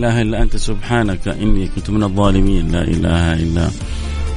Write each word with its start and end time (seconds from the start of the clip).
إله 0.00 0.22
إلا 0.22 0.42
أنت 0.42 0.56
سبحانك 0.56 1.28
إني 1.28 1.68
كنت 1.76 1.90
من 1.90 2.02
الظالمين. 2.02 2.72
لا 2.72 2.82
إله 2.88 3.32
إلا 3.32 3.68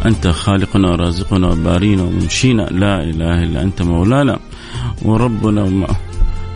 أنت 0.06 0.28
خالقنا 0.28 0.92
ورازقنا 0.92 1.48
وبارينا 1.48 2.04
ومنشينا 2.04 2.62
لا 2.62 3.04
إله 3.04 3.44
إلا 3.44 3.62
أنت 3.64 3.82
مولانا 3.82 4.40
وربنا. 5.08 5.64
وما 5.64 5.88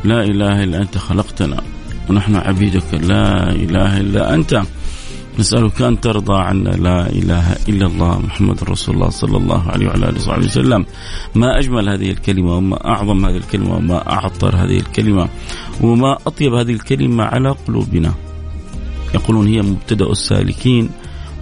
لا 0.04 0.24
إله 0.24 0.64
إلا 0.64 0.78
أنت 0.84 0.98
خلقتنا. 0.98 1.64
ونحن 2.10 2.36
عبيدك. 2.36 2.94
لا 2.94 3.52
إله 3.52 3.92
إلا 4.04 4.34
أنت. 4.34 4.62
نسألك 5.40 5.82
أن 5.82 6.02
ترضى 6.02 6.36
عنا. 6.36 6.70
لا 6.70 7.08
إله 7.08 7.48
إلا 7.72 7.86
الله 7.88 8.20
محمد 8.20 8.64
رسول 8.64 8.96
الله 8.96 9.10
صلى 9.10 9.38
الله 9.38 9.72
عليه 9.72 9.88
وعلى 9.88 10.10
آله 10.10 10.20
وصحبه 10.20 10.46
وسلم. 10.46 10.86
ما 11.36 11.60
أجمل 11.60 11.90
هذه 11.90 12.10
الكلمة 12.12 12.58
وما 12.58 12.78
أعظم 12.88 13.26
هذه 13.26 13.38
الكلمة 13.38 13.76
وما 13.76 14.12
أعطر 14.12 14.56
هذه 14.56 14.78
الكلمة 14.78 15.30
وما 15.82 16.18
أطيب 16.28 16.54
هذه 16.54 16.74
الكلمة 16.74 17.24
على 17.24 17.56
قلوبنا. 17.68 18.27
يقولون 19.16 19.48
هي 19.48 19.62
مبتدأ 19.62 20.12
السالكين 20.12 20.90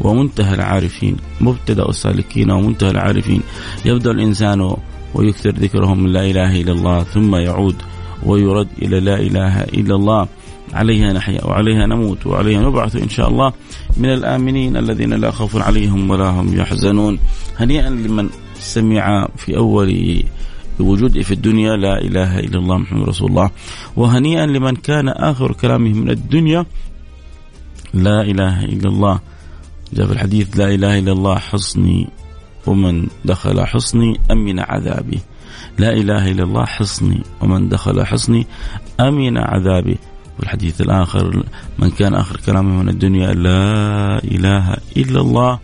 ومنتهى 0.01 0.55
العارفين 0.55 1.17
مبتدأ 1.41 1.89
السالكين 1.89 2.51
ومنتهى 2.51 2.91
العارفين. 2.91 3.41
يبدأ 3.85 4.11
الإنسان 4.11 4.75
ويكثر 5.13 5.49
ذكرهم 5.49 6.03
من 6.03 6.11
لا 6.11 6.25
إله 6.25 6.61
إلا 6.61 6.71
الله 6.71 7.03
ثم 7.03 7.35
يعود 7.35 7.75
ويرد 8.23 8.67
إلى 8.81 8.99
لا 8.99 9.19
إله 9.19 9.61
إلا 9.61 9.95
الله. 9.95 10.27
عليها 10.73 11.13
نحيا 11.13 11.45
وعليها 11.45 11.85
نموت 11.85 12.27
وعليها 12.27 12.61
نبعث 12.61 12.95
إن 12.95 13.09
شاء 13.09 13.29
الله 13.29 13.53
من 13.97 14.09
الآمنين 14.13 14.77
الذين 14.77 15.13
لا 15.13 15.31
خوف 15.31 15.55
عليهم 15.57 16.09
ولا 16.09 16.29
هم 16.29 16.57
يحزنون. 16.57 17.19
هنيئا 17.57 17.89
لمن 17.89 18.29
سمع 18.59 19.27
في 19.37 19.57
أول 19.57 20.23
وجوده 20.79 21.21
في 21.21 21.31
الدنيا 21.31 21.75
لا 21.75 22.01
إله 22.01 22.39
إلا 22.39 22.59
الله 22.59 22.77
محمد 22.77 23.07
رسول 23.07 23.29
الله. 23.29 23.51
وهنيئا 23.95 24.45
لمن 24.45 24.75
كان 24.75 25.09
آخر 25.09 25.51
كلامه 25.51 25.93
من 25.93 26.09
الدنيا 26.09 26.65
لا 27.95 28.21
إله 28.21 28.65
إلا 28.65 28.89
الله. 28.89 29.19
جاء 29.93 30.05
في 30.07 30.13
الحديث 30.13 30.57
لا 30.59 30.67
إله 30.73 30.99
إلا 30.99 31.11
الله 31.11 31.35
حصني 31.35 32.07
ومن 32.67 33.07
دخل 33.25 33.65
حصني 33.65 34.19
أمن 34.31 34.59
عذابي. 34.59 35.19
لا 35.77 35.93
إله 35.93 36.31
إلا 36.31 36.43
الله 36.43 36.65
حصني 36.65 37.23
ومن 37.41 37.69
دخل 37.69 38.05
حصني 38.05 38.47
أمن 38.99 39.37
عذابي. 39.37 39.97
والحديث 40.39 40.81
الآخر 40.81 41.43
من 41.79 41.89
كان 41.89 42.15
آخر 42.15 42.37
كلامه 42.45 42.83
من 42.83 42.89
الدنيا 42.89 43.33
لا 43.33 44.23
إله 44.23 44.77
إلا 44.97 45.21
الله 45.21 45.59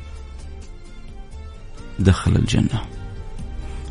دخل 2.00 2.36
الجنة. 2.36 2.91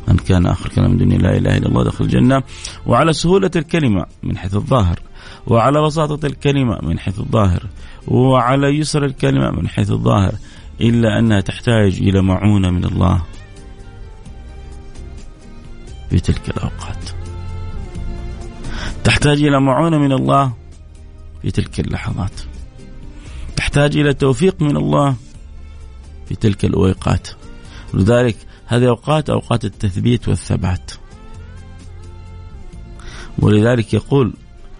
من 0.07 0.17
كان 0.17 0.45
آخر 0.45 0.69
كلام 0.69 0.91
الدنيا 0.91 1.17
لا 1.17 1.37
إله 1.37 1.57
إلا 1.57 1.67
الله 1.67 1.83
دخل 1.83 2.05
الجنة. 2.05 2.43
وعلى 2.85 3.13
سهولة 3.13 3.51
الكلمة 3.55 4.05
من 4.23 4.37
حيث 4.37 4.55
الظاهر. 4.55 4.99
وعلى 5.47 5.81
بساطة 5.85 6.25
الكلمة 6.25 6.79
من 6.83 6.99
حيث 6.99 7.19
الظاهر. 7.19 7.67
وعلى 8.07 8.67
يسر 8.67 9.05
الكلمة 9.05 9.51
من 9.51 9.67
حيث 9.67 9.91
الظاهر. 9.91 10.33
إلا 10.81 11.19
أنها 11.19 11.41
تحتاج 11.41 11.97
إلى 11.97 12.21
معونة 12.21 12.69
من 12.69 12.85
الله. 12.85 13.21
في 16.09 16.19
تلك 16.19 16.49
الأوقات. 16.49 17.09
تحتاج 19.03 19.43
إلى 19.43 19.59
معونة 19.59 19.97
من 19.97 20.11
الله 20.11 20.53
في 21.41 21.51
تلك 21.51 21.79
اللحظات. 21.79 22.41
تحتاج 23.55 23.97
إلى 23.97 24.13
توفيق 24.13 24.61
من 24.61 24.77
الله 24.77 25.15
في 26.29 26.35
تلك 26.35 26.65
الأوقات. 26.65 27.27
ولذلك 27.93 28.37
هذه 28.71 28.89
أوقات 28.89 29.29
أوقات 29.29 29.65
التثبيت 29.65 30.27
والثبات 30.27 30.91
ولذلك 33.39 33.93
يقول 33.93 34.33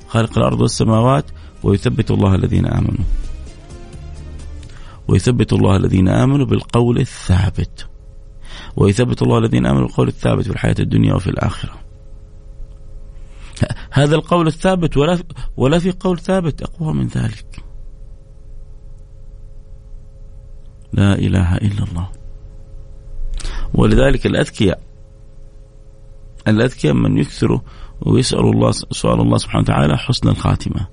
خالق 0.07 0.37
الأرض 0.37 0.61
والسماوات 0.61 1.25
ويثبت 1.63 2.11
الله 2.11 2.35
الذين 2.35 2.65
آمنوا 2.67 3.05
ويثبت 5.07 5.53
الله 5.53 5.75
الذين 5.75 6.07
آمنوا 6.07 6.45
بالقول 6.45 6.99
الثابت 6.99 7.87
ويثبت 8.75 9.21
الله 9.21 9.37
الذين 9.37 9.65
آمنوا 9.65 9.87
بالقول 9.87 10.07
الثابت 10.07 10.43
في 10.43 10.51
الحياة 10.51 10.75
الدنيا 10.79 11.13
وفي 11.13 11.29
الآخرة 11.29 11.73
هذا 13.91 14.15
القول 14.15 14.47
الثابت 14.47 14.97
ولا 14.97 15.15
في 15.15 15.23
ولا 15.57 15.79
في 15.79 15.91
قول 15.91 16.19
ثابت 16.19 16.61
أقوى 16.61 16.93
من 16.93 17.07
ذلك. 17.07 17.63
لا 20.93 21.13
إله 21.13 21.55
إلا 21.55 21.83
الله. 21.83 22.20
ولذلك 23.73 24.25
الأذكياء 24.25 24.79
الأذكياء 26.47 26.93
من 26.93 27.17
يكثروا 27.17 27.59
ويسألوا 28.01 28.51
الله 28.53 28.71
سؤال 28.71 29.21
الله 29.21 29.37
سبحانه 29.37 29.63
وتعالى 29.63 29.97
حسن 29.97 30.29
الخاتمة. 30.29 30.87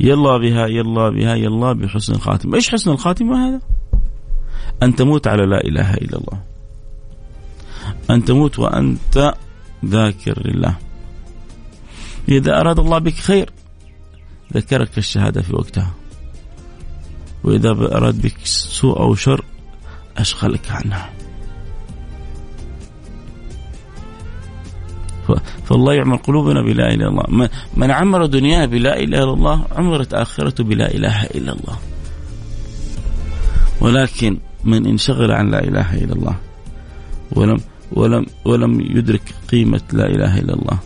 يلا 0.00 0.38
بها 0.38 0.66
يلا 0.66 1.08
بها 1.10 1.34
يلا 1.34 1.72
بحسن 1.72 2.14
الخاتمة. 2.14 2.54
إيش 2.54 2.70
حسن 2.70 2.90
الخاتمة 2.90 3.48
هذا؟ 3.48 3.60
أن 4.82 4.96
تموت 4.96 5.26
على 5.26 5.46
لا 5.46 5.60
إله 5.64 5.94
إلا 5.94 6.18
الله. 6.18 6.42
أن 8.10 8.24
تموت 8.24 8.58
وأنت 8.58 9.34
ذاكر 9.84 10.42
لله. 10.46 10.76
إذا 12.28 12.60
أراد 12.60 12.78
الله 12.78 12.98
بك 12.98 13.14
خير 13.14 13.50
ذكرك 14.54 14.98
الشهادة 14.98 15.42
في 15.42 15.54
وقتها. 15.54 15.94
وإذا 17.44 17.70
أراد 17.70 18.22
بك 18.22 18.36
سوء 18.44 19.00
أو 19.00 19.14
شر 19.14 19.44
أشغلك 20.16 20.70
عنها. 20.70 21.12
فالله 25.64 25.94
يعمر 25.94 26.16
قلوبنا 26.16 26.62
بلا 26.62 26.94
إله 26.94 26.94
إلا 26.94 27.08
الله. 27.08 27.48
من 27.76 27.90
عمر 27.90 28.26
دنياه 28.26 28.66
بلا 28.66 28.96
إله 28.96 29.24
إلا 29.24 29.32
الله 29.32 29.64
عمرت 29.72 30.14
آخرته 30.14 30.64
بلا 30.64 30.94
إله 30.94 31.24
إلا 31.24 31.52
الله. 31.52 31.76
ولكن 33.80 34.38
من 34.64 34.86
انشغل 34.86 35.32
عن 35.32 35.50
لا 35.50 35.64
إله 35.64 35.94
إلا 36.04 36.12
الله 36.12 36.36
ولم 37.32 37.60
ولم 37.92 38.26
ولم 38.44 38.80
يدرك 38.80 39.34
قيمة 39.50 39.80
لا 39.92 40.06
إله 40.06 40.38
إلا 40.38 40.54
الله 40.54 40.78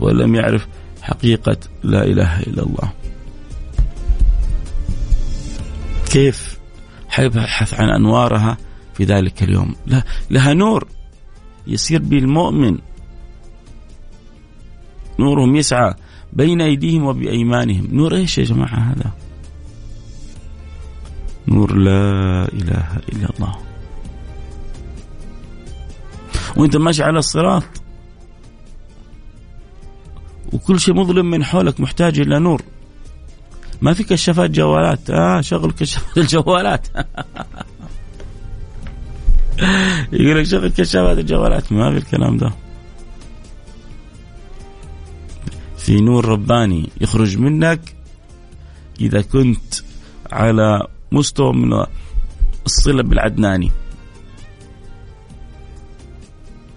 ولم 0.00 0.34
يعرف 0.34 0.66
حقيقة 1.02 1.56
لا 1.82 2.04
إله 2.04 2.40
إلا 2.40 2.62
الله. 2.62 2.92
كيف 6.10 6.58
حيبحث 7.08 7.74
عن 7.74 7.88
أنوارها 7.88 8.56
في 8.94 9.04
ذلك 9.04 9.42
اليوم؟ 9.42 9.74
لا 9.86 10.02
لها 10.30 10.54
نور 10.54 10.86
يسير 11.66 12.02
به 12.02 12.18
المؤمن 12.18 12.78
نورهم 15.18 15.56
يسعى 15.56 15.94
بين 16.32 16.60
أيديهم 16.60 17.04
وبأيمانهم. 17.04 17.88
نور 17.92 18.14
إيش 18.14 18.38
يا 18.38 18.44
جماعة 18.44 18.92
هذا؟ 18.92 19.10
نور 21.48 21.74
لا 21.74 22.44
إله 22.52 22.86
إلا 23.12 23.28
الله. 23.36 23.56
وأنت 26.56 26.76
ماشي 26.76 27.02
على 27.02 27.18
الصراط. 27.18 27.62
وكل 30.52 30.80
شيء 30.80 30.94
مظلم 30.94 31.30
من 31.30 31.44
حولك 31.44 31.80
محتاج 31.80 32.20
إلى 32.20 32.38
نور. 32.38 32.62
ما 33.82 33.92
في 33.92 34.04
كشافات 34.04 34.50
جوالات. 34.50 35.10
آه 35.10 35.40
شغل 35.40 35.70
كشافات 35.72 36.18
الجوالات. 36.24 36.86
يقول 40.12 40.38
لك 40.38 40.44
شغل 40.44 40.68
كشافات 40.68 41.18
الجوالات. 41.18 41.72
ما 41.72 41.90
في 41.90 41.96
الكلام 41.96 42.36
ده. 42.36 42.52
في 45.84 46.00
نور 46.00 46.24
رباني 46.24 46.90
يخرج 47.00 47.38
منك 47.38 47.96
إذا 49.00 49.22
كنت 49.22 49.74
على 50.32 50.86
مستوى 51.12 51.52
من 51.52 51.84
الصلة 52.66 53.02
بالعدناني. 53.02 53.70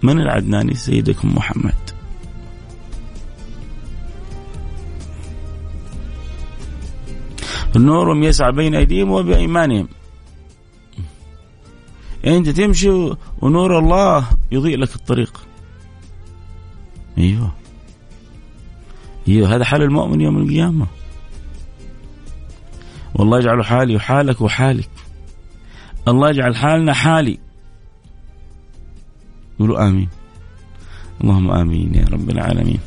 من 0.02 0.20
العدناني؟ 0.20 0.74
سيدكم 0.74 1.34
محمد. 1.34 1.74
نورهم 7.76 8.22
يسعى 8.22 8.52
بين 8.52 8.74
أيديهم 8.74 9.10
وبأيمانهم. 9.10 9.88
أنت 12.26 12.48
تمشي 12.48 12.90
ونور 13.40 13.78
الله 13.78 14.28
يضيء 14.52 14.76
لك 14.76 14.94
الطريق. 14.94 15.46
أيوه. 17.18 17.67
هذا 19.28 19.64
حال 19.64 19.82
المؤمن 19.82 20.20
يوم 20.20 20.38
القيامة. 20.38 20.86
والله 23.14 23.38
يجعل 23.38 23.64
حالي 23.64 23.96
وحالك 23.96 24.40
وحالك. 24.40 24.90
الله 26.08 26.30
يجعل 26.30 26.56
حالنا 26.56 26.92
حالي. 26.92 27.38
قولوا 29.58 29.88
آمين. 29.88 30.08
اللهم 31.20 31.50
آمين 31.50 31.94
يا 31.94 32.04
رب 32.12 32.30
العالمين. 32.30 32.78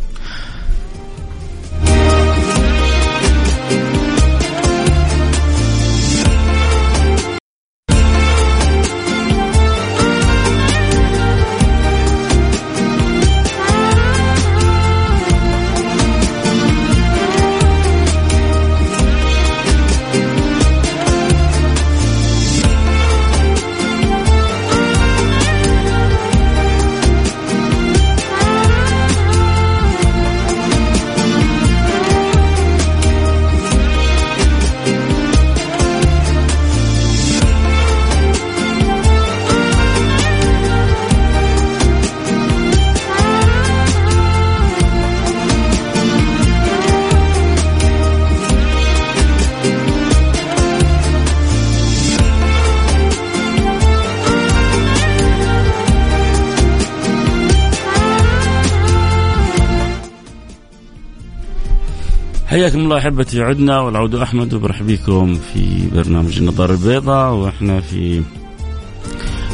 حياكم 62.52 62.80
الله 62.80 62.98
أحبتي 62.98 63.42
عدنا 63.42 63.80
والعود 63.80 64.16
أحمد 64.16 64.54
وبرحب 64.54 64.88
بكم 64.88 65.34
في 65.34 65.90
برنامج 65.96 66.38
النظاره 66.38 66.72
البيضاء 66.72 67.34
وإحنا 67.34 67.82
في 67.82 68.22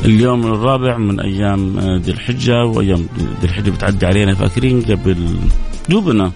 اليوم 0.06 0.48
الرابع 0.48 0.98
من 0.98 1.20
أيام 1.20 1.80
ذي 1.80 2.12
الحجة 2.12 2.66
وأيام 2.66 3.08
ذي 3.42 3.48
الحجة 3.48 3.70
بتعدي 3.70 4.06
علينا 4.06 4.36
فاكرين 4.36 4.82
قبل 4.82 5.36
دوبنا 5.90 6.32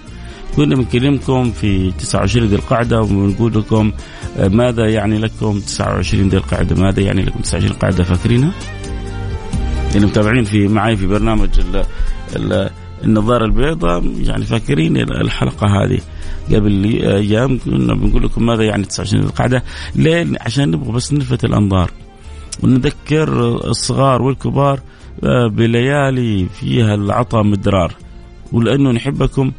كنا 0.56 0.76
بنكلمكم 0.76 1.52
في 1.52 1.92
29 1.92 2.48
ذي 2.48 2.56
القعدة 2.56 3.02
وبنقول 3.02 3.54
لكم 3.54 3.92
ماذا 4.40 4.90
يعني 4.90 5.18
لكم 5.20 5.60
29 5.60 6.30
ذي 6.30 6.38
القعدة؟ 6.38 6.76
ماذا 6.76 7.02
يعني 7.02 7.22
لكم 7.22 7.40
29 7.40 7.72
القعده 7.72 8.04
فاكرينها؟ 8.04 8.52
اللي 9.96 10.08
متابعين 10.08 10.44
في 10.44 10.68
معي 10.68 10.98
في 10.98 11.08
برنامج 11.08 11.50
ال 11.60 11.86
ال 12.36 12.70
النظارة 13.04 13.46
البيضاء 13.46 14.04
يعني 14.20 14.46
فاكرين 14.46 14.98
الحلقة 14.98 15.68
هذه. 15.68 16.00
قبل 16.50 16.86
أيام 17.04 17.58
كنا 17.58 17.94
بنقول 17.94 18.24
لكم 18.24 18.46
ماذا 18.46 18.64
يعني 18.64 18.86
29 18.86 19.22
ذي 19.24 19.30
القعدة؟ 19.30 19.64
ليه؟ 19.96 20.28
عشان 20.42 20.72
نبغى 20.72 20.92
بس 20.92 21.14
نلفت 21.14 21.46
الأنظار. 21.46 21.92
ونذكر 22.64 23.56
الصغار 23.70 24.22
والكبار 24.22 24.80
آه، 25.24 25.48
بليالي 25.48 26.46
فيها 26.60 26.94
العطاء 26.96 27.44
مدرار. 27.44 27.94
ولأنه 28.52 28.92
نحبكم 28.92 29.52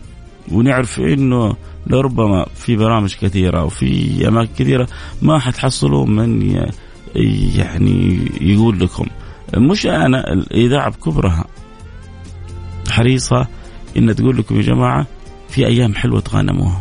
ونعرف 0.52 1.00
إنه 1.00 1.56
لربما 1.86 2.46
في 2.54 2.76
برامج 2.76 3.14
كثيرة 3.14 3.64
وفي 3.64 4.28
أماكن 4.28 4.50
كثيرة 4.58 4.88
ما 5.22 5.38
حتحصلوا 5.38 6.06
من 6.06 6.42
يعني 7.56 8.18
يقول 8.40 8.80
لكم. 8.80 9.06
مش 9.56 9.86
أنا 9.86 10.32
الإذاعة 10.32 10.90
بكبرها. 10.90 11.44
حريصة 12.90 13.46
إن 13.96 14.14
تقول 14.14 14.36
لكم 14.36 14.56
يا 14.56 14.62
جماعة 14.62 15.06
في 15.52 15.66
أيام 15.66 15.94
حلوة 15.94 16.20
تغنموها 16.20 16.80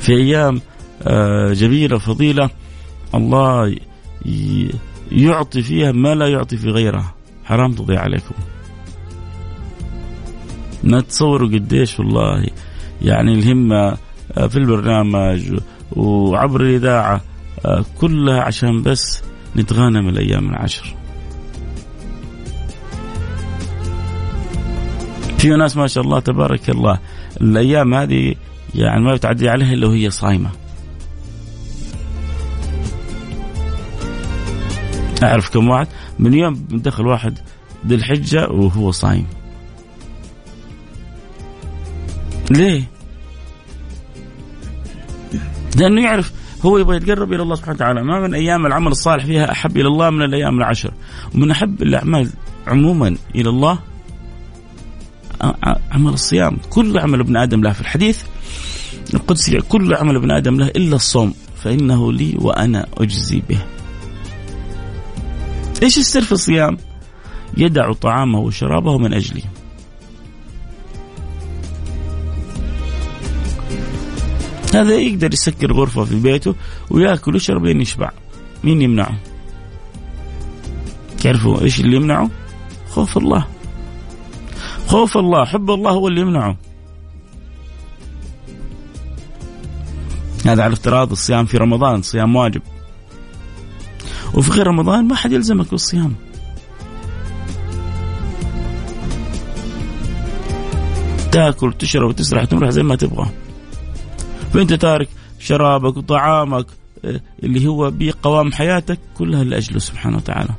في 0.00 0.12
أيام 0.12 0.60
آه، 1.02 1.52
جميلة 1.52 1.98
فضيلة 1.98 2.50
الله 3.14 3.76
يعطي 5.12 5.62
فيها 5.62 5.92
ما 5.92 6.14
لا 6.14 6.26
يعطي 6.28 6.56
في 6.56 6.70
غيرها. 6.70 7.14
حرام 7.44 7.72
تضيع 7.72 8.00
عليكم. 8.00 8.34
ما 10.84 11.00
تصوروا 11.00 11.48
قديش 11.48 11.98
والله 11.98 12.46
يعني 13.02 13.34
الهمة 13.34 13.96
آه، 14.36 14.46
في 14.46 14.56
البرنامج 14.56 15.58
وعبر 15.92 16.60
الإذاعة 16.60 17.20
آه، 17.66 17.84
كلها 17.98 18.40
عشان 18.40 18.82
بس 18.82 19.22
نتغانم 19.56 20.08
الأيام 20.08 20.50
العشر. 20.50 20.94
في 25.38 25.48
ناس 25.48 25.76
ما 25.76 25.86
شاء 25.86 26.04
الله 26.04 26.20
تبارك 26.20 26.70
الله. 26.70 26.98
الأيام 27.40 27.94
هذه 27.94 28.34
يعني 28.74 29.00
ما 29.00 29.14
بتعدي 29.14 29.48
عليها 29.48 29.72
إلا 29.72 29.86
وهي 29.86 30.10
صايمة. 30.10 30.50
أعرف 35.22 35.50
كم 35.50 35.68
واحد 35.68 35.88
من 36.18 36.34
يوم 36.34 36.66
دخل 36.70 37.06
واحد 37.06 37.38
ذي 37.86 37.94
الحجة 37.94 38.48
وهو 38.48 38.90
صايم. 38.90 39.26
ليه؟ 42.50 42.82
لأنه 45.76 46.02
يعرف 46.02 46.32
هو 46.66 46.78
يبغى 46.78 46.96
يتقرب 46.96 47.32
إلى 47.32 47.42
الله 47.42 47.54
سبحانه 47.54 47.74
وتعالى. 47.74 48.02
ما 48.02 48.20
من 48.20 48.34
أيام 48.34 48.66
العمل 48.66 48.88
الصالح 48.90 49.24
فيها 49.24 49.52
أحب 49.52 49.76
إلى 49.76 49.88
الله 49.88 50.10
من 50.10 50.22
الأيام 50.22 50.58
العشر. 50.58 50.92
ومن 51.34 51.50
أحب 51.50 51.82
الأعمال 51.82 52.30
عموما 52.66 53.16
إلى 53.34 53.48
الله 53.48 53.78
عمل 55.92 56.12
الصيام 56.12 56.56
كل 56.70 56.98
عمل 56.98 57.20
ابن 57.20 57.36
آدم 57.36 57.62
له 57.62 57.72
في 57.72 57.80
الحديث 57.80 58.22
القدسي 59.14 59.58
كل 59.58 59.94
عمل 59.94 60.16
ابن 60.16 60.30
آدم 60.30 60.56
له 60.56 60.66
إلا 60.66 60.96
الصوم 60.96 61.34
فإنه 61.56 62.12
لي 62.12 62.34
وأنا 62.38 62.86
أجزي 62.98 63.42
به 63.48 63.58
إيش 65.82 65.98
السر 65.98 66.20
في 66.20 66.32
الصيام؟ 66.32 66.76
يدع 67.56 67.92
طعامه 67.92 68.38
وشرابه 68.38 68.98
من 68.98 69.14
أجلي. 69.14 69.42
هذا 74.74 74.94
يقدر 74.94 75.32
يسكر 75.32 75.72
غرفة 75.72 76.04
في 76.04 76.20
بيته 76.20 76.54
ويأكل 76.90 77.32
ويشرب 77.32 77.64
لين 77.64 77.80
يشبع. 77.80 78.10
مين 78.64 78.82
يمنعه؟ 78.82 79.18
تعرفوا 81.22 81.60
إيش 81.60 81.80
اللي 81.80 81.96
يمنعه؟ 81.96 82.30
خوف 82.90 83.18
الله. 83.18 83.46
خوف 84.86 85.16
الله، 85.16 85.44
حب 85.44 85.70
الله 85.70 85.90
هو 85.90 86.08
اللي 86.08 86.20
يمنعه. 86.20 86.56
هذا 90.46 90.62
على 90.62 90.72
افتراض 90.72 91.10
الصيام 91.10 91.46
في 91.46 91.56
رمضان 91.56 92.02
صيام 92.02 92.36
واجب. 92.36 92.62
وفي 94.34 94.50
غير 94.50 94.66
رمضان 94.66 95.08
ما 95.08 95.14
حد 95.14 95.32
يلزمك 95.32 95.70
بالصيام 95.70 96.14
تاكل 101.32 101.72
تشرب 101.72 102.08
وتسرح 102.08 102.44
تمرح 102.44 102.70
زي 102.70 102.82
ما 102.82 102.96
تبغى 102.96 103.26
فانت 104.52 104.72
تارك 104.72 105.08
شرابك 105.38 105.96
وطعامك 105.96 106.66
آه، 107.04 107.20
اللي 107.42 107.66
هو 107.66 107.92
بقوام 107.94 108.52
حياتك 108.52 108.98
كلها 109.18 109.44
لأجله 109.44 109.78
سبحانه 109.78 110.16
وتعالى 110.16 110.54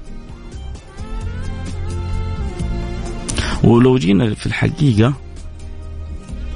ولو 3.68 3.98
جينا 3.98 4.34
في 4.34 4.46
الحقيقة 4.46 5.14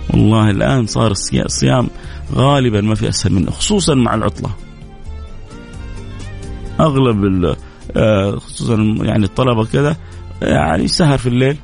والله 0.10 0.50
الآن 0.50 0.86
صار 0.86 1.12
الصيام 1.12 1.90
غالبا 2.34 2.82
ما 2.82 2.96
في 2.96 3.10
أسهل 3.10 3.34
منه 3.34 3.52
خصوصا 3.52 3.94
مع 3.94 4.16
العطلة. 4.16 4.50
أغلب 6.80 7.56
آه، 7.98 8.36
خصوصا 8.36 8.76
يعني 9.02 9.26
الطلبة 9.26 9.66
كذا 9.66 9.98
يعني 10.42 10.88
سهر 10.88 11.18
في 11.18 11.30
الليل 11.30 11.58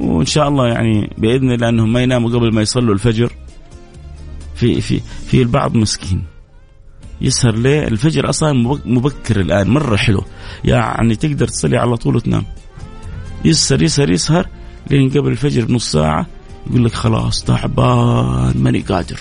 وإن 0.00 0.26
شاء 0.26 0.48
الله 0.48 0.66
يعني 0.66 1.10
بإذن 1.18 1.52
الله 1.52 1.68
إنهم 1.68 1.92
ما 1.92 2.02
يناموا 2.02 2.30
قبل 2.30 2.54
ما 2.54 2.62
يصلوا 2.62 2.94
الفجر. 2.94 3.32
في 4.54 4.80
في 4.80 5.00
في 5.26 5.42
البعض 5.42 5.76
مسكين. 5.76 6.24
يسهر 7.20 7.56
ليه 7.56 7.86
الفجر 7.88 8.28
أصلا 8.28 8.78
مبكر 8.84 9.40
الآن 9.40 9.70
مرة 9.70 9.96
حلو. 9.96 10.24
يعني 10.64 11.16
تقدر 11.16 11.48
تصلي 11.48 11.76
على 11.76 11.96
طول 11.96 12.16
وتنام. 12.16 12.44
يسهر 13.44 13.82
يسهر 13.82 14.10
يسهر 14.10 14.48
لين 14.90 15.10
قبل 15.10 15.28
الفجر 15.28 15.64
بنص 15.64 15.92
ساعة 15.92 16.26
يقول 16.66 16.84
لك 16.84 16.92
خلاص 16.92 17.44
تعبان 17.44 18.54
ماني 18.56 18.80
قادر. 18.80 19.20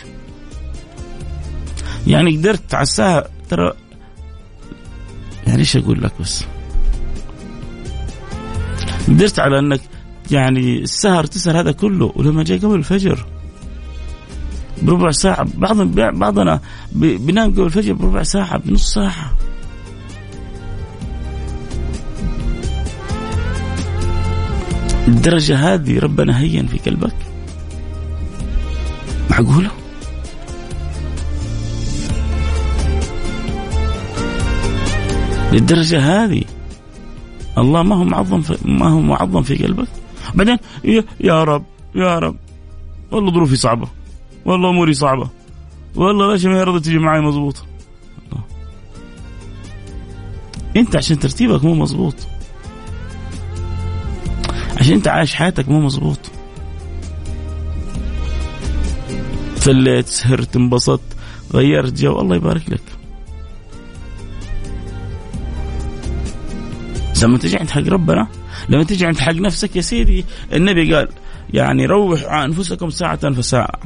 يعني 2.08 2.38
قدرت 2.38 2.74
على 2.74 2.84
الساعة 2.84 3.26
ترى 3.50 3.74
يعني 5.48 5.60
إيش 5.60 5.78
أقول 5.78 6.04
لك 6.04 6.12
بس؟ 6.20 6.46
قدرت 9.08 9.40
على 9.40 9.60
إنك 9.60 9.82
يعني 10.32 10.80
السهر 10.80 11.26
تسهر 11.26 11.60
هذا 11.60 11.72
كله 11.72 12.12
ولما 12.16 12.44
جاء 12.44 12.60
قبل 12.60 12.76
الفجر 12.76 13.26
بربع 14.82 15.12
ساعة 15.12 15.48
بعض 15.58 15.78
بعضنا 15.96 16.60
بينام 16.92 17.52
قبل 17.52 17.64
الفجر 17.64 17.94
بربع 17.94 18.24
ساعة 18.24 18.58
بنص 18.58 18.94
ساعة. 18.94 19.34
الدرجة 25.14 25.56
هذه 25.74 26.00
ربنا 26.00 26.40
هين 26.40 26.68
في 26.68 26.78
قلبك؟ 26.90 27.16
معقولة؟ 29.30 29.72
للدرجة 35.52 36.00
هذه 36.00 36.44
الله 37.58 37.84
ما 37.84 37.96
هو 37.96 38.04
معظم 38.04 38.42
في 38.42 38.58
ما 38.66 38.90
هو 38.90 39.00
معظم 39.02 39.42
في 39.42 39.56
قلبك؟ 39.56 39.88
بعدين 40.36 40.58
يا 41.20 41.44
رب 41.44 41.64
يا 41.96 42.20
رب 42.20 42.36
والله 43.12 43.32
ظروفي 43.32 43.56
صعبة 43.56 43.88
والله 44.46 44.70
أموري 44.70 44.94
صعبة 44.94 45.30
والله 45.96 46.34
ليش 46.34 46.46
ما 46.46 46.64
رضيت 46.64 46.86
تجي 46.86 46.98
معي 47.00 47.22
مضبوط؟ 47.22 47.64
أنت 50.78 50.96
عشان 50.96 51.20
ترتيبك 51.20 51.64
مو 51.64 51.76
مضبوط. 51.76 52.16
عشان 54.78 54.94
انت 54.94 55.08
عايش 55.08 55.36
حياتك 55.36 55.70
مو 55.70 55.80
مضبوط 55.80 56.20
فليت 59.58 60.08
سهرت 60.08 60.56
انبسطت 60.56 61.02
غيرت 61.54 62.02
جو 62.02 62.20
الله 62.20 62.36
يبارك 62.36 62.70
لك. 62.70 62.82
لما 67.24 67.38
تجي 67.38 67.58
عند 67.58 67.70
حق 67.70 67.88
ربنا 67.88 68.28
لما 68.70 68.84
تجي 68.84 69.06
عند 69.06 69.20
حق 69.20 69.34
نفسك 69.34 69.76
يا 69.76 69.82
سيدي 69.82 70.26
النبي 70.54 70.96
قال 70.96 71.08
يعني 71.54 71.86
روحوا 71.86 72.46
أنفسكم 72.46 72.90
ساعة 72.90 73.34
فساعة. 73.34 73.80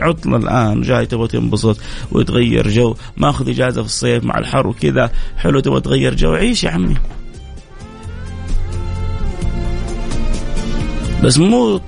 عطلة 0.00 0.36
الآن 0.36 0.80
جاي 0.80 1.06
تبغى 1.06 1.28
تنبسط 1.28 1.80
وتغير 2.12 2.68
جو 2.68 2.94
ماخذ 3.16 3.48
إجازة 3.48 3.82
في 3.82 3.88
الصيف 3.88 4.24
مع 4.24 4.38
الحر 4.38 4.66
وكذا. 4.66 5.10
حلو 5.36 5.60
تبغى 5.60 5.80
تغير 5.80 6.14
جو 6.14 6.32
عيش 6.32 6.64
يا 6.64 6.70
عمي. 6.70 6.96
بس 11.24 11.38
مو 11.38 11.80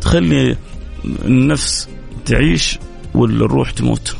تخلي 0.00 0.56
النفس 1.04 1.88
تعيش 2.26 2.78
ولا 3.14 3.44
الروح 3.44 3.70
تموت. 3.70 4.16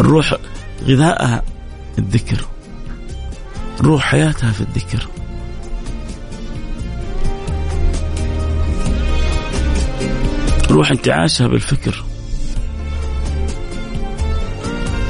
الروح 0.00 0.34
غذائها 0.84 1.42
الذكر. 1.98 2.44
روح 3.80 4.02
حياتها 4.02 4.52
في 4.52 4.60
الذكر. 4.60 5.08
روح 10.70 10.90
انتعاشها 10.90 11.46
بالفكر. 11.46 12.04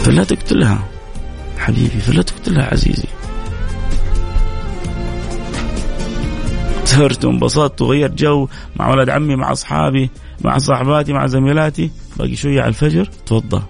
فلا 0.03 0.25
تقتلها 0.25 0.89
حبيبي 1.59 2.01
فلا 2.01 2.23
تقتلها 2.23 2.65
عزيزي. 2.65 3.09
سهرت 6.93 7.25
وانبسطت 7.25 7.83
وغيرت 7.83 8.15
جو 8.15 8.49
مع 8.77 8.91
ولد 8.91 9.11
عمي 9.11 9.37
مع 9.37 9.53
أصحابي 9.53 10.11
مع 10.45 10.59
صاحباتي 10.59 11.13
مع 11.13 11.27
زميلاتي. 11.27 11.91
باقي 12.17 12.37
شوية 12.37 12.61
على 12.61 12.69
الفجر 12.69 13.05
توضى 13.27 13.63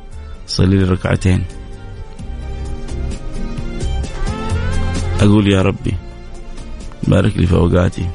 صلي 0.46 0.76
لي 0.76 0.84
ركعتين. 0.84 1.44
أقول 5.20 5.52
يا 5.52 5.62
ربي 5.62 5.94
بارك 7.08 7.36
لي 7.36 7.46
في 7.46 7.54
أوقاتي. 7.54 8.06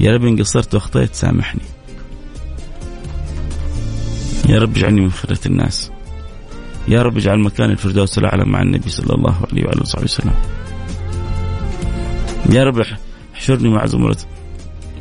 يا 0.00 0.14
رب 0.14 0.24
ان 0.24 0.38
قصرت 0.38 0.74
وأخطيت 0.74 1.14
سامحني. 1.14 1.62
يا 4.48 4.58
رب 4.58 4.76
اجعلني 4.76 5.00
من 5.00 5.10
خيرة 5.10 5.40
الناس. 5.46 5.90
يا 6.88 7.02
رب 7.02 7.16
اجعل 7.16 7.40
مكان 7.40 7.70
الفردوس 7.70 8.18
الأعلى 8.18 8.44
مع 8.44 8.62
النبي 8.62 8.90
صلى 8.90 9.14
الله 9.14 9.36
عليه 9.52 9.64
وعلى 9.64 9.80
اله 9.80 10.04
وسلم. 10.04 10.34
يا 12.50 12.64
رب 12.64 12.82
احشرني 13.38 13.68
مع 13.68 13.86
زمرة. 13.86 14.16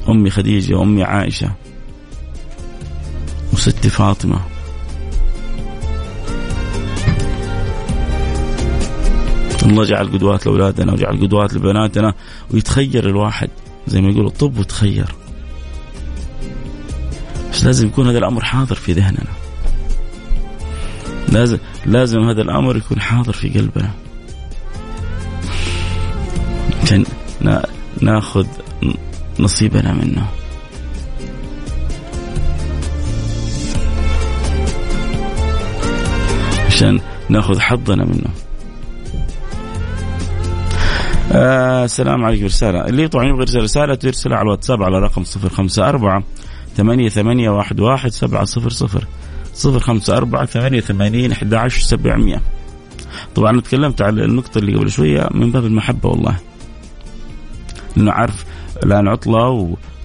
أمي 0.10 0.30
خديجة 0.30 0.76
وأمي 0.76 1.04
عائشة. 1.04 1.52
وستي 3.54 3.90
فاطمة. 3.90 4.40
الله 9.64 9.84
جعل 9.84 10.08
قدوات 10.08 10.46
لأولادنا 10.46 10.94
وجعل 10.94 11.20
قدوات 11.22 11.54
لبناتنا 11.54 12.14
ويتخير 12.54 13.10
الواحد. 13.10 13.50
زي 13.88 14.02
ما 14.02 14.10
يقولوا 14.10 14.30
طب 14.30 14.58
وتخير. 14.58 15.16
بس 17.52 17.64
لازم 17.66 17.88
يكون 17.88 18.08
هذا 18.08 18.18
الأمر 18.18 18.44
حاضر 18.44 18.76
في 18.76 18.94
ذهننا. 18.94 19.34
لازم 21.30 21.58
لازم 21.86 22.20
هذا 22.20 22.42
الأمر 22.42 22.78
يكون 22.78 23.00
حاضر 23.02 23.34
في 23.34 23.50
قلبنا. 23.50 23.92
عشان 26.84 27.06
ناخذ 28.02 28.46
نصيبنا 29.40 29.94
منه. 29.94 30.28
عشان 36.66 37.00
ناخذ 37.30 37.60
حظنا 37.60 38.06
منه. 38.06 38.30
آه 41.32 41.86
السلام 41.86 42.26
عليكم. 42.26 42.46
رسالة. 42.46 42.86
اللي 42.86 43.08
طبعا 43.08 43.26
يبغى 43.26 43.42
يرسل 43.42 43.64
رسالة 43.64 43.96
ترسلها 43.96 44.38
على 44.38 44.46
الواتساب 44.46 44.84
على 44.84 45.00
رقم 45.00 45.24
054 45.24 46.24
ثمانية 46.78 47.10
ثمانية 47.10 47.50
واحد 47.50 47.80
واحد 47.80 48.10
سبعة 48.10 48.46
صفر 48.46 48.70
صفر. 48.70 49.08
صفر 49.54 49.80
خمسة 49.80 50.18
أربعة 50.18 50.46
ثمانية 50.46 50.80
ثمانين 50.80 51.32
أحد 51.32 51.54
عشر 51.54 51.82
سبعمية. 51.82 52.42
طبعا 53.36 53.62
تكلمت 53.62 54.02
على 54.02 54.26
النقطة 54.26 54.58
اللي 54.58 54.76
قبل 54.76 54.92
شوية 54.92 55.30
من 55.32 55.52
باب 55.52 55.66
المحبة 55.66 56.10
والله. 56.10 56.36
لأنه 57.96 58.12
عارف 58.12 58.46
الآن 58.84 59.08
عطلة 59.08 59.50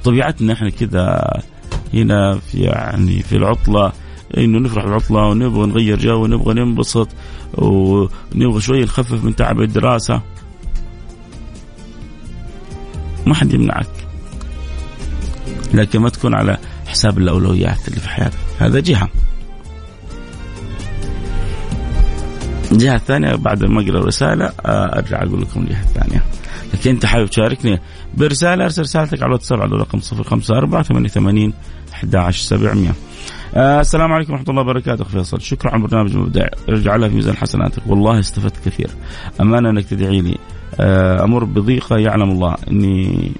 وطبيعتنا 0.01 0.53
إحنا 0.53 0.71
كذا 0.71 1.33
هنا 1.95 2.39
في 2.39 2.61
يعني 2.61 3.23
في 3.23 3.37
العطلة 3.37 3.93
إنه 4.37 4.59
نفرح 4.59 4.85
بالعطلة 4.85 5.21
ونبغى 5.29 5.67
نغير 5.67 5.99
جو 5.99 6.23
ونبغى 6.23 6.55
ننبسط 6.55 7.09
ونبغى 7.55 8.61
شوية 8.61 8.85
نخفف 8.85 9.25
من 9.25 9.37
تعب 9.37 9.61
الدراسة. 9.61 10.21
ما 13.27 13.35
حد 13.35 13.53
يمنعك. 13.53 13.87
لكن 15.75 15.99
ما 16.01 16.09
تكون 16.09 16.35
على 16.35 16.59
حساب 16.87 17.19
الأولويات 17.19 17.89
اللي 17.89 18.01
في 18.01 18.09
حياتك. 18.09 18.39
هذا 18.59 18.81
جهة. 18.81 19.09
الجهه 22.73 22.95
الثانية 22.95 23.35
بعد 23.35 23.65
ما 23.65 23.81
أقرأ 23.81 23.99
الرسالة 23.99 24.45
آه، 24.45 24.99
أرجع 24.99 25.23
أقول 25.23 25.43
لكم 25.43 25.61
الجهة 25.61 25.83
الثانية. 25.83 26.23
لكن 26.75 26.91
أنت 26.91 27.07
حابب 27.07 27.27
تشاركني 27.27 27.81
برسالة 28.15 28.65
أرسل 28.65 28.83
رسالتك 28.83 29.23
على 29.23 29.27
الواتساب 29.27 29.61
على 29.61 29.75
الرقم 29.75 30.01
054 30.13 30.83
88 30.83 31.53
11700 31.95 32.95
آه 33.55 33.81
السلام 33.81 34.13
عليكم 34.13 34.33
ورحمة 34.33 34.47
الله 34.49 34.63
وبركاته 34.63 35.05
فيصل. 35.05 35.41
شكرا 35.41 35.71
على 35.71 35.83
البرنامج 35.83 36.13
المبدع. 36.13 36.47
ارجع 36.69 36.99
في 37.09 37.15
ميزان 37.15 37.37
حسناتك. 37.37 37.83
والله 37.87 38.21
استفدت 38.21 38.57
كثير. 38.65 38.91
أمانة 39.41 39.71
أنك 39.71 39.85
تدعي 39.85 40.21
لي. 40.21 40.39
آه 40.81 41.25
أمر 41.25 41.45
بضيقة 41.45 41.97
يعلم 41.97 42.31
الله. 42.31 42.57
أني 42.71 43.33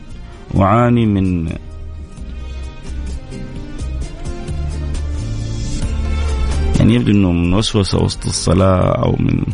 أعاني 0.57 1.07
من 1.07 1.49
يعني 6.79 6.95
يبدو 6.95 7.13
إنه 7.13 7.33
من 7.33 7.55
وسوسة 7.55 8.03
وسط 8.03 8.27
الصلاة 8.27 9.03
أو 9.05 9.17
من 9.19 9.45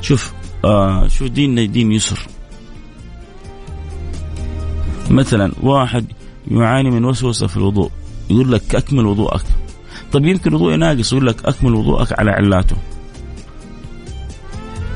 شوف 0.00 0.32
آه 0.64 1.06
شوف 1.06 1.28
ديننا 1.28 1.64
دين 1.64 1.92
يسر. 1.92 2.26
مثلا 5.10 5.52
واحد 5.62 6.06
يعاني 6.50 6.90
من 6.90 7.04
وسوسة 7.04 7.46
في 7.46 7.56
الوضوء 7.56 7.90
يقول 8.30 8.52
لك 8.52 8.74
أكمل 8.74 9.06
وضوءك. 9.06 9.42
طيب 10.12 10.24
يمكن 10.24 10.54
وضوء 10.54 10.76
ناقص 10.76 11.12
يقول 11.12 11.26
لك 11.26 11.44
أكمل 11.44 11.74
وضوءك 11.74 12.18
على 12.18 12.30
علاته. 12.30 12.76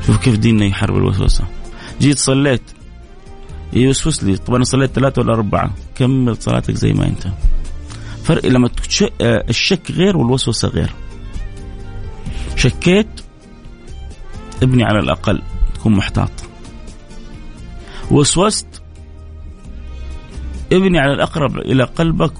شوف 0.07 0.19
كيف 0.19 0.39
ديننا 0.39 0.65
يحارب 0.65 0.97
الوسوسة. 0.97 1.45
جيت 2.01 2.19
صليت 2.19 2.63
يوسوس 3.73 4.25
لي 4.25 4.37
طب 4.37 4.55
أنا 4.55 4.65
صليت 4.65 4.91
ثلاثة 4.91 5.23
ولا 5.23 5.35
أربعة. 5.35 5.75
كمل 5.95 6.37
صلاتك 6.37 6.75
زي 6.75 6.93
ما 6.93 7.07
أنت. 7.07 7.29
فرق 8.25 8.47
لما 8.47 8.71
آه، 9.21 9.45
الشك 9.49 9.91
غير 9.91 10.17
والوسوسة 10.17 10.69
غير. 10.69 10.91
شكيت 12.57 13.09
ابني 14.63 14.85
على 14.85 14.99
الأقل. 14.99 15.43
تكون 15.83 15.97
محتاط. 15.97 16.31
وسوست 18.11 18.67
ابني 20.73 20.99
على 20.99 21.13
الأقرب 21.13 21.57
إلى 21.57 21.85
قلبك 21.85 22.33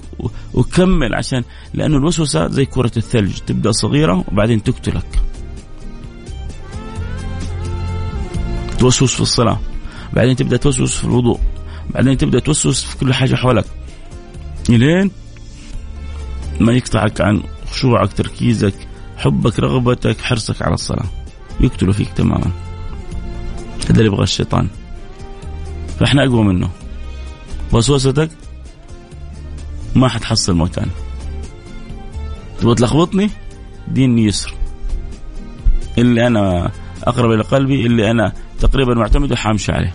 وكمل 0.53 1.15
عشان 1.15 1.43
لأنه 1.73 1.97
الوسوسة 1.97 2.47
زي 2.47 2.65
كرة 2.65 2.91
الثلج 2.97 3.37
تبدأ 3.37 3.71
صغيرة 3.71 4.23
وبعدين 4.27 4.63
تقتلك. 4.63 5.21
توسوس 8.79 9.15
في 9.15 9.21
الصلاة 9.21 9.59
بعدين 10.13 10.35
تبدأ 10.35 10.57
توسوس 10.57 10.97
في 10.97 11.03
الوضوء 11.03 11.39
بعدين 11.89 12.17
تبدأ 12.17 12.39
توسوس 12.39 12.83
في 12.83 12.97
كل 12.97 13.13
حاجة 13.13 13.35
حولك 13.35 13.65
إلين 14.69 15.11
ما 16.59 16.73
يقطعك 16.73 17.21
عن 17.21 17.43
خشوعك 17.71 18.13
تركيزك 18.13 18.87
حبك 19.17 19.59
رغبتك 19.59 20.21
حرصك 20.21 20.61
على 20.61 20.73
الصلاة. 20.73 21.05
يقتلوا 21.59 21.93
فيك 21.93 22.09
تماما. 22.13 22.62
هذا 23.91 23.99
اللي 23.99 24.05
يبغى 24.05 24.23
الشيطان. 24.23 24.67
فإحنا 25.99 26.23
أقوى 26.23 26.43
منه. 26.43 26.69
وسوستك 27.71 28.29
ما 29.95 30.07
حتحصل 30.07 30.55
مكان. 30.55 30.87
تبغى 32.59 32.75
تلخبطني؟ 32.75 33.29
ديني 33.87 34.25
يسر. 34.25 34.53
اللي 35.97 36.27
أنا 36.27 36.71
أقرب 37.03 37.31
إلى 37.31 37.43
قلبي 37.43 37.85
اللي 37.85 38.11
أنا 38.11 38.33
تقريبا 38.59 38.93
معتمد 38.93 39.31
وحامشي 39.31 39.71
عليه. 39.71 39.93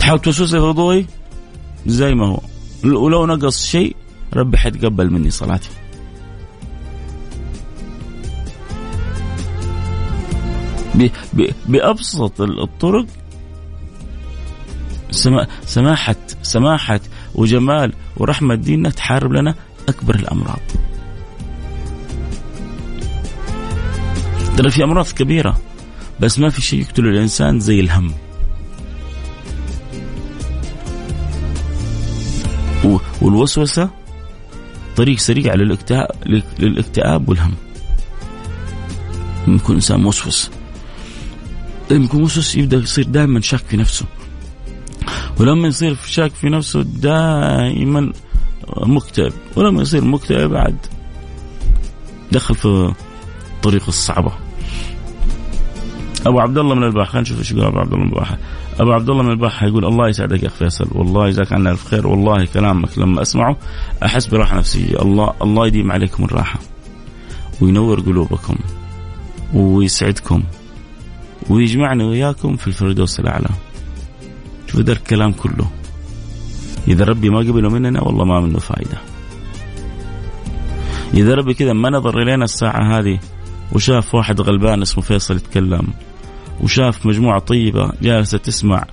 تحاول 0.00 0.20
توسوس 0.20 0.54
في 0.54 0.58
وضوئي 0.58 1.06
زي 1.86 2.14
ما 2.14 2.26
هو. 2.26 2.40
ولو 2.84 3.26
نقص 3.26 3.66
شيء 3.66 3.96
ربي 4.34 4.58
حيتقبل 4.58 5.10
مني 5.10 5.30
صلاتي. 5.30 5.68
بأبسط 11.68 12.40
الطرق. 12.40 13.06
سماحة 15.64 16.16
سماحة 16.42 17.00
وجمال 17.34 17.92
ورحمة 18.16 18.54
ديننا 18.54 18.90
تحارب 18.90 19.32
لنا 19.32 19.54
أكبر 19.88 20.14
الأمراض. 20.14 20.60
ترى 24.56 24.70
في 24.70 24.84
أمراض 24.84 25.06
كبيرة 25.06 25.58
بس 26.20 26.38
ما 26.38 26.48
في 26.48 26.62
شيء 26.62 26.80
يقتل 26.80 27.06
الإنسان 27.06 27.60
زي 27.60 27.80
الهم. 27.80 28.12
والوسوسة 33.22 33.90
طريق 34.96 35.18
سريع 35.18 35.54
للاكتئاب 35.54 36.10
للاكتئاب 36.58 37.28
والهم. 37.28 37.54
يكون 39.48 39.74
إنسان 39.74 40.00
موسوس 40.00 40.50
لما 41.90 42.04
يكون 42.04 42.20
موسوس 42.20 42.56
يبدأ 42.56 42.76
يصير 42.76 43.04
دائما 43.04 43.40
شاك 43.40 43.60
في 43.60 43.76
نفسه. 43.76 44.06
ولما 45.40 45.68
يصير 45.68 45.96
شاك 46.06 46.32
في 46.32 46.48
نفسه 46.48 46.82
دائما 46.82 48.12
مكتئب. 48.76 49.32
ولما 49.56 49.82
يصير 49.82 50.04
مكتئب 50.04 50.54
عاد 50.54 50.76
دخل 52.32 52.54
في 52.54 52.94
الطريق 53.56 53.86
الصعبة. 53.88 54.32
أبو 56.26 56.40
عبد 56.40 56.58
الله 56.58 56.74
من 56.74 56.84
الباحة 56.84 57.10
خلينا 57.10 57.22
نشوف 57.22 57.38
إيش 57.38 57.50
يقول 57.52 57.64
أبو 57.64 57.78
عبد 57.78 57.92
الله 57.92 58.04
من 58.04 58.10
الباحة. 58.10 58.38
أبو 58.80 58.92
عبد 58.92 59.10
الله 59.10 59.22
من 59.22 59.30
الباحة 59.30 59.66
يقول 59.66 59.84
الله 59.84 60.08
يسعدك 60.08 60.42
يا 60.42 60.48
أخ 60.48 60.54
فيصل. 60.54 60.88
والله 60.92 61.28
يجزاك 61.28 61.52
عنا 61.52 61.70
ألف 61.70 61.86
خير. 61.86 62.06
والله 62.06 62.44
كلامك 62.44 62.98
لما 62.98 63.22
أسمعه 63.22 63.56
أحس 64.04 64.26
براحة 64.26 64.58
نفسية. 64.58 65.02
الله 65.02 65.34
الله 65.42 65.66
يديم 65.66 65.92
عليكم 65.92 66.24
الراحة 66.24 66.60
وينور 67.60 68.00
قلوبكم 68.00 68.56
ويسعدكم. 69.54 70.42
ويجمعنا 71.50 72.04
وياكم 72.04 72.56
في 72.56 72.66
الفردوس 72.66 73.20
الأعلى. 73.20 73.48
شوف 74.66 74.80
ذا 74.80 74.92
الكلام 74.92 75.32
كله. 75.32 75.70
إذا 76.88 77.04
ربي 77.04 77.30
ما 77.30 77.38
قبله 77.38 77.68
مننا 77.68 78.02
والله 78.02 78.24
ما 78.24 78.40
منه 78.40 78.58
فائدة 78.58 78.98
إذا 81.14 81.34
ربي 81.34 81.54
كذا 81.54 81.72
ما 81.72 81.90
نظر 81.90 82.22
إلينا 82.22 82.44
الساعة 82.44 82.98
هذه 82.98 83.18
وشاف 83.72 84.14
واحد 84.14 84.40
غلبان 84.40 84.82
اسمه 84.82 85.04
فيصل 85.04 85.36
يتكلم 85.36 85.88
وشاف 86.60 87.06
مجموعة 87.06 87.38
طيبة 87.38 87.92
جالسة 88.02 88.38
تسمع 88.38 88.84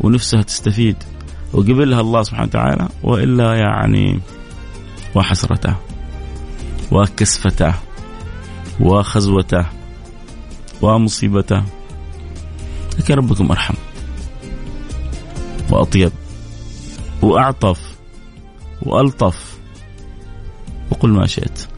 ونفسها 0.00 0.42
تستفيد 0.42 0.96
وقبلها 1.52 2.00
الله 2.00 2.22
سبحانه 2.22 2.48
وتعالى 2.48 2.88
وإلا 3.02 3.54
يعني 3.54 4.20
وحسرته 5.14 5.76
وكسفته 6.92 7.74
وخزوته 8.80 9.66
ومصيبته 10.82 11.62
لكن 12.98 13.14
ربكم 13.14 13.50
أرحم 13.50 13.74
وأطيب. 15.70 16.12
وأعطف. 17.22 17.94
وألطف. 18.82 19.58
وقل 20.90 21.10
ما 21.10 21.26
شئت. 21.26 21.68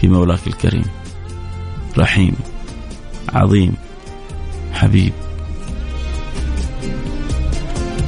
في 0.00 0.08
مولاك 0.08 0.46
الكريم. 0.46 0.84
رحيم. 1.98 2.36
عظيم. 3.28 3.74
حبيب. 4.72 5.12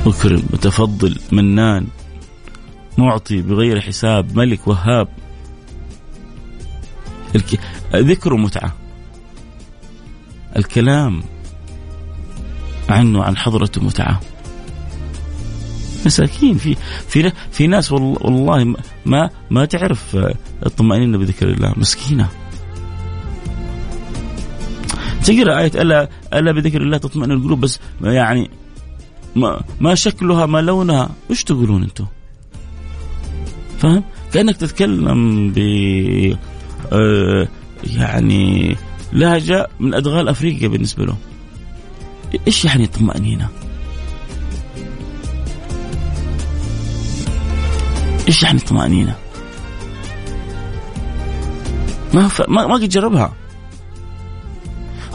مكرم. 0.07 0.43
متفضل. 0.53 1.21
منان. 1.33 1.87
معطي. 2.99 3.43
بغير 3.43 3.81
حساب. 3.81 4.39
ملك 4.39 4.69
وهاب. 4.69 5.09
ذكر 7.95 8.35
متعة. 8.35 8.77
الكلام. 10.57 11.23
عنه 12.89 13.23
عن 13.23 13.37
حضرته 13.37 13.85
متعة 13.85 14.21
مساكين 16.07 16.59
في 16.59 16.77
في 17.09 17.33
في 17.51 17.67
ناس 17.67 17.93
والله 17.93 18.75
ما 19.07 19.31
ما 19.51 19.65
تعرف 19.65 20.17
الطمأنينة 20.67 21.19
بذكر 21.19 21.49
الله. 21.49 21.75
مسكينة. 21.77 22.29
تقرأ 25.25 25.59
آية 25.61 25.73
ألا 25.75 26.09
ألا 26.35 26.53
بذكر 26.53 26.83
الله 26.83 26.99
تطمئن 26.99 27.31
القلوب 27.33 27.61
بس 27.61 27.81
يعني 28.03 28.51
ما, 29.37 29.61
ما 29.81 29.95
شكلها 29.95 30.47
ما 30.47 30.59
لونها. 30.59 31.11
وش 31.31 31.45
تقولون 31.45 31.83
أنتم؟ 31.83 32.07
فاهم؟ 33.79 34.05
كأنك 34.33 34.57
تتكلم 34.57 35.53
ب 35.53 35.59
آه 36.93 37.49
يعني 37.85 38.77
لهجة 39.13 39.67
من 39.81 39.95
أدغال 39.95 40.29
أفريقيا 40.29 40.69
بالنسبة 40.69 41.05
له. 41.05 41.17
إيش 42.47 42.65
يعني 42.65 42.87
طمأنينة 42.87 43.49
إيش 48.29 48.43
يعني 48.43 48.59
طمأنينة؟ 48.59 49.17
ما 52.15 52.29
ف... 52.29 52.43
ما 52.49 52.67
ما 52.67 52.75
قد 52.75 52.89
جربها. 52.89 53.33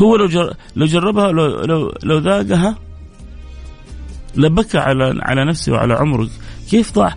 هو 0.01 0.15
لو 0.15 0.27
جر... 0.27 0.53
لو 0.75 0.85
جربها 0.85 1.31
لو 1.31 1.45
لو 1.47 1.93
لو 2.03 2.17
ذاقها 2.17 2.77
لبكى 4.35 4.77
على 4.77 5.19
على 5.21 5.45
نفسه 5.45 5.71
وعلى 5.71 5.93
عمره 5.93 6.29
كيف 6.69 6.93
ضاع 6.93 7.15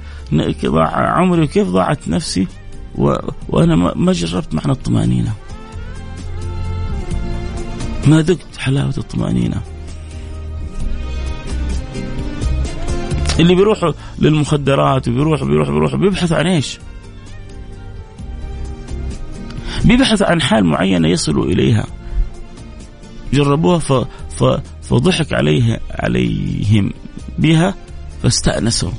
ضاع 0.66 0.88
عمري 1.18 1.42
وكيف 1.42 1.68
ضاعت 1.68 2.09
نفسي 2.09 2.46
و... 2.94 3.14
وأنا 3.48 3.76
ما... 3.76 3.92
ما 3.94 4.12
جربت 4.12 4.54
معنى 4.54 4.72
الطمأنينة. 4.72 5.32
ما 8.06 8.22
ذقت 8.22 8.56
حلاوة 8.59 8.94
الطمأنينة. 8.98 9.75
اللي 13.38 13.55
بيروحوا 13.55 13.92
للمخدرات 14.18 15.09
وبيروحوا 15.09 15.46
بيروحوا 15.46 15.75
بيروحوا 15.75 15.99
بيبحثوا 15.99 16.37
عن 16.37 16.46
إيش؟ 16.46 16.79
بيبحثوا 19.85 20.27
عن 20.27 20.42
حال 20.42 20.66
معينة 20.66 21.09
يصلوا 21.09 21.44
إليها. 21.44 21.87
جربوها 23.33 23.79
ف... 23.79 23.92
ف... 24.38 24.44
فضحك 24.83 25.33
عليه 25.33 25.81
عليهم 25.90 26.92
بها 27.38 27.75
فاستأنسوا. 28.22 28.90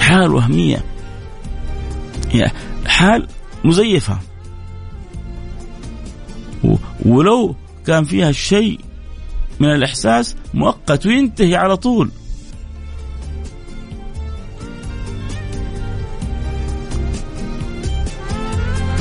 حال 0.00 0.34
وهمية. 0.34 0.84
حال 2.86 3.28
مزيفة. 3.64 4.18
ولو 7.04 7.54
كان 7.86 8.04
فيها 8.04 8.32
شيء 8.32 8.80
من 9.60 9.68
الإحساس 9.68 10.36
مؤقت 10.54 11.06
وينتهي 11.06 11.56
على 11.56 11.76
طول. 11.76 12.10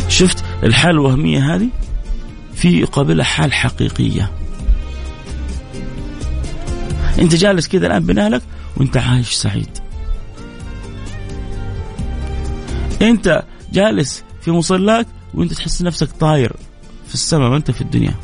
شفت 0.09 0.43
الحالة 0.63 0.93
الوهمية 0.93 1.55
هذه؟ 1.55 1.69
في 2.55 2.79
يقابلها 2.79 3.25
حال 3.25 3.53
حقيقية. 3.53 4.31
أنت 7.19 7.35
جالس 7.35 7.67
كذا 7.67 7.87
الآن 7.87 8.05
بين 8.05 8.19
اهلك 8.19 8.41
وأنت 8.77 8.97
عايش 8.97 9.33
سعيد. 9.33 9.77
أنت 13.01 13.43
جالس 13.73 14.23
في 14.41 14.51
مصلاك 14.51 15.07
وأنت 15.33 15.53
تحس 15.53 15.81
نفسك 15.81 16.11
طاير 16.11 16.55
في 17.07 17.13
السماء 17.13 17.49
ما 17.49 17.57
انت 17.57 17.71
في 17.71 17.81
الدنيا. 17.81 18.15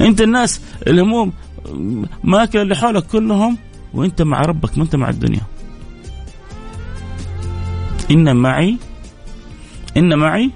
انت 0.00 0.20
الناس 0.20 0.60
الهموم 0.86 1.32
ماكل 2.24 2.58
اللي 2.58 2.76
حولك 2.76 3.06
كلهم 3.06 3.58
وانت 3.94 4.22
مع 4.22 4.40
ربك 4.40 4.78
ما 4.78 4.84
انت 4.84 4.96
مع 4.96 5.08
الدنيا. 5.08 5.42
إن 8.10 8.36
معي 8.36 8.76
إن 9.96 10.18
معي 10.18 10.50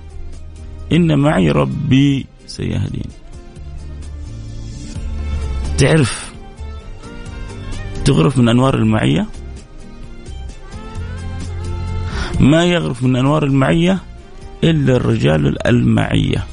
إن 0.92 1.18
معي 1.18 1.50
ربي 1.50 2.26
سيهدين. 2.46 3.11
تعرف 5.78 6.35
تغرف 8.04 8.38
من 8.38 8.48
أنوار 8.48 8.74
المعية؟ 8.74 9.26
ما 12.40 12.64
يغرف 12.64 13.02
من 13.02 13.16
أنوار 13.16 13.44
المعية 13.44 13.98
إلا 14.64 14.96
الرجال 14.96 15.66
المعية. 15.66 16.46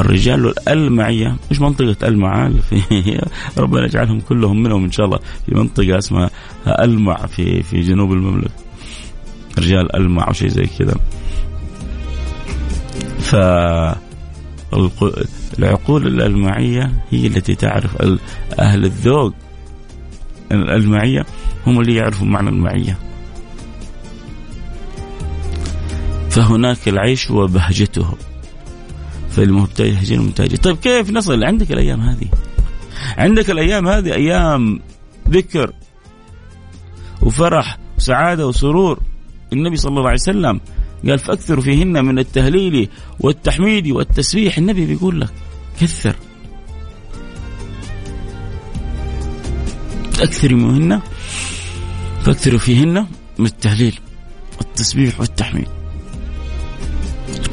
الرجال 0.00 0.54
المعية 0.68 1.36
مش 1.50 1.60
منطقة 1.60 2.08
المعال 2.08 2.62
في 2.62 3.20
ربنا 3.62 3.84
يجعلهم 3.84 4.20
كلهم 4.20 4.62
منهم 4.62 4.84
إن 4.84 4.90
شاء 4.92 5.06
الله. 5.06 5.18
في 5.46 5.54
منطقة 5.54 5.98
اسمها 5.98 6.30
المع 6.66 7.26
في 7.26 7.62
في 7.62 7.80
جنوب 7.80 8.12
المملكة. 8.12 8.50
رجال 9.58 9.96
المع 9.96 10.28
أو 10.28 10.32
شيء 10.32 10.48
زي 10.48 10.66
كذا. 10.78 10.94
ف 13.18 13.34
العقول 15.58 16.22
المعية 16.22 16.92
هي 17.10 17.26
التي 17.26 17.54
تعرف 17.54 18.02
أهل 18.58 18.84
الذوق. 18.84 19.34
المعية 20.52 21.26
هم 21.66 21.80
اللي 21.80 21.94
يعرفوا 21.94 22.26
معنى 22.26 22.48
المعية. 22.48 22.98
فهناك 26.30 26.88
العيش 26.88 27.30
وبهجته. 27.30 28.14
فالمبتهجين 29.38 30.20
المبتهجين 30.20 30.56
طيب 30.58 30.76
كيف 30.76 31.10
نصل؟ 31.10 31.44
عندك 31.44 31.72
الأيام 31.72 32.00
هذه. 32.00 32.28
عندك 33.18 33.50
الأيام 33.50 33.88
هذه 33.88 34.14
أيام 34.14 34.80
ذكر 35.28 35.72
وفرح 37.22 37.78
وسعادة 37.96 38.46
وسرور. 38.46 39.00
النبي 39.52 39.76
صلى 39.76 39.90
الله 39.90 40.02
عليه 40.02 40.20
وسلم 40.20 40.60
قال 41.08 41.18
فاكثروا 41.18 41.62
فيهن 41.62 42.04
من 42.04 42.18
التهليل 42.18 42.88
والتحميد 43.20 43.90
والتسبيح. 43.90 44.58
النبي 44.58 44.86
بيقول 44.86 45.20
لك 45.20 45.30
كثر. 45.80 46.16
أكثر 50.20 50.54
منهن 50.54 51.00
فاكثروا 52.22 52.58
فيهن 52.58 53.06
من 53.38 53.46
التهليل 53.46 53.98
والتسبيح 54.58 55.20
والتحميد. 55.20 55.68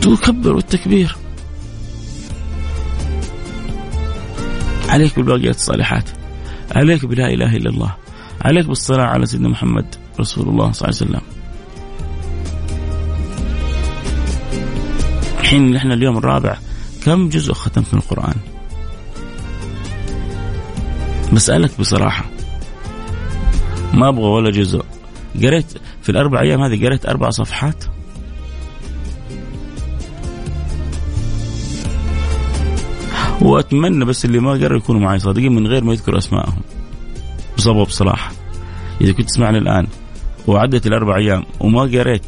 تكبر 0.02 0.56
والتكبير. 0.56 1.25
عليك 4.96 5.16
بالباقيات 5.16 5.56
الصالحات. 5.56 6.10
عليك 6.76 7.06
بلا 7.06 7.28
إله 7.28 7.56
إلا 7.56 7.70
الله. 7.70 7.96
عليك 8.42 8.66
بالصلاة 8.66 9.06
على 9.06 9.26
سيدنا 9.26 9.50
محمد 9.50 9.96
رسول 10.20 10.48
الله 10.48 10.72
صلى 10.72 10.90
الله 10.90 11.02
عليه 11.02 11.12
وسلم. 11.12 11.22
الحين 15.40 15.72
نحن 15.72 15.92
اليوم 15.92 16.18
الرابع 16.18 16.58
كم 17.06 17.30
جزء 17.30 17.54
ختمت 17.54 17.94
من 17.94 18.00
القرآن؟ 18.00 18.36
بسألك 21.34 21.80
بصراحة. 21.80 22.26
ما 23.94 24.10
أبغى 24.10 24.28
ولا 24.28 24.52
جزء. 24.52 24.84
قريت 25.44 25.74
في 26.02 26.10
الأربع 26.10 26.42
أيام 26.42 26.62
هذه 26.62 26.86
قريت 26.86 27.06
أربع 27.06 27.30
صفحات؟ 27.30 27.95
وأتمنى 33.42 34.06
بس 34.06 34.26
اللي 34.26 34.40
ما 34.40 34.52
قرأوا 34.52 34.78
يكونوا 34.78 35.02
معي 35.02 35.20
صادقين 35.20 35.56
من 35.56 35.68
غير 35.68 35.84
ما 35.84 35.94
يذكروا 35.94 36.18
أسمائهم. 36.18 36.62
بصبر 37.58 37.84
بصراحة. 37.84 38.32
إذا 39.02 39.12
كنت 39.12 39.30
تسمعني 39.30 39.58
الآن 39.58 39.88
وعدت 40.48 40.88
الأربع 40.88 41.18
أيام 41.18 41.44
وما 41.60 41.82
قريت 41.82 42.22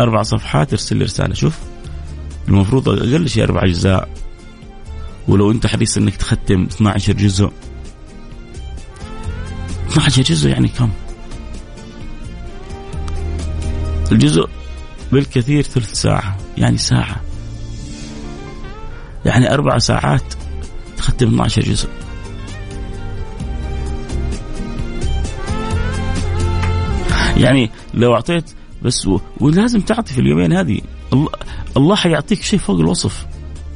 أربع 0.00 0.22
صفحات 0.22 0.72
ارسل 0.72 0.96
لي 0.96 1.04
رسالة. 1.04 1.34
شوف 1.34 1.58
المفروض 2.48 2.88
أقل 2.88 3.28
شيء 3.28 3.44
أربع 3.44 3.64
أجزاء. 3.64 4.08
ولو 5.28 5.50
أنت 5.50 5.66
حريص 5.66 5.96
أنك 5.96 6.16
تختم 6.16 6.62
12 6.62 7.12
جزء. 7.12 7.50
12 9.88 10.22
جزء 10.22 10.50
يعني 10.50 10.68
كم؟ 10.68 10.90
الجزء 14.12 14.48
بالكثير 15.12 15.62
ثلث 15.62 15.92
ساعة 15.92 16.36
يعني 16.56 16.78
ساعة. 16.78 17.20
يعني 19.26 19.54
أربع 19.54 19.78
ساعات 19.78 20.34
تختم 20.96 21.26
12 21.26 21.62
جزء. 21.62 21.88
يعني 27.36 27.70
لو 27.94 28.14
أعطيت 28.14 28.44
بس 28.82 29.06
و... 29.06 29.20
ولازم 29.40 29.80
تعطي 29.80 30.14
في 30.14 30.20
اليومين 30.20 30.52
هذه. 30.52 30.80
الله, 31.12 31.28
الله 31.76 31.96
حيعطيك 31.96 32.42
شيء 32.42 32.58
فوق 32.58 32.78
الوصف. 32.78 33.26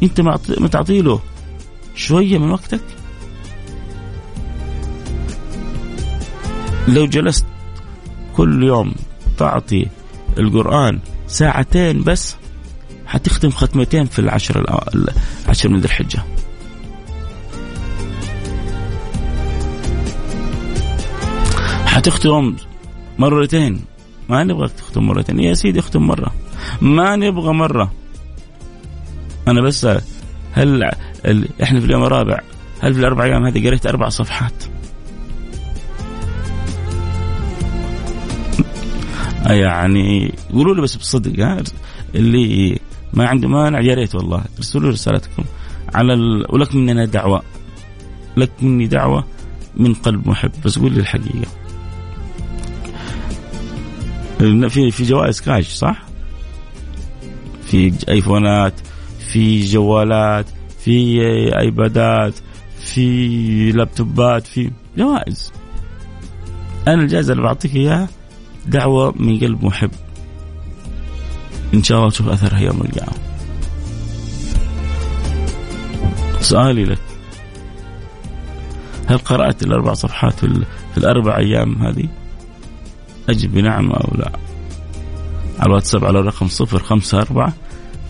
أنت 0.02 0.20
ما, 0.20 0.38
ما 0.58 0.68
تعطي 0.68 1.02
له 1.02 1.20
شوية 1.94 2.38
من 2.38 2.50
وقتك. 2.50 2.80
لو 6.88 7.06
جلست 7.06 7.46
كل 8.36 8.62
يوم 8.62 8.94
تعطي 9.38 9.86
القرآن 10.38 11.00
ساعتين 11.26 12.02
بس 12.02 12.36
حتختم 13.10 13.50
ختمتين 13.50 14.06
في 14.06 14.18
العشر 14.18 14.80
العشر 15.44 15.68
من 15.68 15.80
ذي 15.80 15.86
الحجة. 15.86 16.22
حتختم 21.86 22.56
مرتين. 23.18 23.80
ما 24.28 24.44
نبغاك 24.44 24.70
تختم 24.70 25.02
مرتين. 25.02 25.40
يا 25.40 25.54
سيدي 25.54 25.78
اختم 25.78 26.02
مرة. 26.02 26.34
ما 26.80 27.16
نبغى 27.16 27.52
مرة. 27.52 27.92
أنا 29.48 29.60
بس 29.60 29.86
هل 30.52 30.84
إحنا 31.62 31.80
في 31.80 31.86
اليوم 31.86 32.04
الرابع 32.04 32.40
هل 32.80 32.94
في 32.94 33.00
الأربع 33.00 33.24
أيام 33.24 33.46
هذه 33.46 33.66
قريت 33.66 33.86
أربع 33.86 34.08
صفحات؟ 34.08 34.64
يعني 39.46 40.34
قولوا 40.52 40.74
لي 40.74 40.82
بس 40.82 40.96
بصدق 40.96 41.40
ها؟ 41.44 41.62
اللي 42.14 42.78
ما 43.14 43.28
عنده 43.28 43.48
مانع 43.48 43.80
يا 43.80 43.94
ريت 43.94 44.14
والله. 44.14 44.44
ارسلوا 44.56 44.90
رسالتكم. 44.90 45.44
على 45.94 46.14
ال... 46.14 46.46
ولك 46.54 46.74
مننا 46.74 47.04
دعوة. 47.04 47.42
لك 48.36 48.50
مني 48.62 48.86
دعوة 48.86 49.24
من 49.76 49.94
قلب 49.94 50.28
محب. 50.28 50.50
بس 50.64 50.78
قول 50.78 50.92
لي 50.92 51.00
الحقيقة. 51.00 51.46
في 54.68 54.90
في 54.90 55.04
جوائز 55.04 55.40
كاش 55.40 55.68
صح؟ 55.68 56.02
في 57.66 57.92
آيفونات 58.08 58.74
في 59.32 59.64
جوالات 59.64 60.46
في 60.78 61.20
آيبادات 61.58 62.34
في 62.80 63.72
لابتوبات 63.72 64.46
في 64.46 64.70
جوائز. 64.98 65.52
أنا 66.88 67.02
الجائزة 67.02 67.32
اللي 67.32 67.42
بعطيك 67.42 67.76
إياها 67.76 68.08
دعوة 68.66 69.14
من 69.16 69.38
قلب 69.38 69.64
محب. 69.64 69.90
إن 71.74 71.82
شاء 71.82 71.98
الله 71.98 72.10
تشوف 72.10 72.28
اثرها 72.28 72.58
يوم 72.58 72.80
القيامة. 72.80 73.12
سؤالي 76.40 76.84
لك. 76.84 76.98
هل 79.06 79.18
قرأت 79.18 79.62
الأربع 79.62 79.92
صفحات 79.92 80.32
في 80.92 80.98
الأربع 80.98 81.36
أيام 81.36 81.82
هذه؟ 81.82 82.08
أجب 83.28 83.52
بنعم 83.52 83.90
أو 83.90 84.14
لا؟ 84.18 84.32
على 85.58 85.66
الواتساب 85.66 86.04
على 86.04 86.20
الرقم 86.20 86.48
صفر 86.48 86.78
خمسة 86.78 87.18
أربعة 87.18 87.52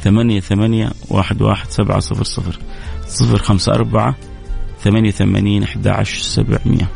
ثمانية 0.05 0.41
ثمانية 0.41 0.93
واحد 1.09 1.43
واحد 1.43 1.71
سبعة 1.71 2.01
صفر 2.01 2.25
صفر. 2.25 2.59
صفر 3.07 3.39
خمسة 3.39 3.73
أربعة 3.73 4.15
ثمانية 4.81 5.11
ثمانين 5.11 5.63
أحد 5.63 5.89
عشر 5.89 6.23
سبعمية. 6.23 6.89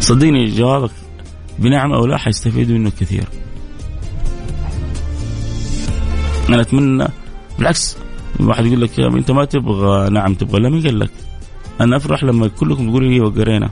صدقني 0.00 0.50
جوابك 0.50 0.90
بنعم 1.58 1.92
أو 1.92 2.06
لا 2.06 2.16
حيستفيدوا 2.16 2.78
منه 2.78 2.90
كثير 3.00 3.24
أنا 6.48 6.60
أتمنى 6.60 7.08
بالعكس 7.58 7.96
الواحد 8.40 8.66
يقول 8.66 8.80
لك 8.80 9.00
أنت 9.00 9.30
ما 9.30 9.44
تبغى 9.44 10.10
نعم 10.10 10.34
تبغى 10.34 10.60
لا 10.60 10.68
مين 10.68 10.82
قال 10.82 10.98
لك 10.98 11.10
أنا 11.80 11.96
أفرح 11.96 12.24
لما 12.24 12.48
كلكم 12.48 12.90
تقولوا 12.90 13.10
لي 13.10 13.20
وقرينا 13.20 13.70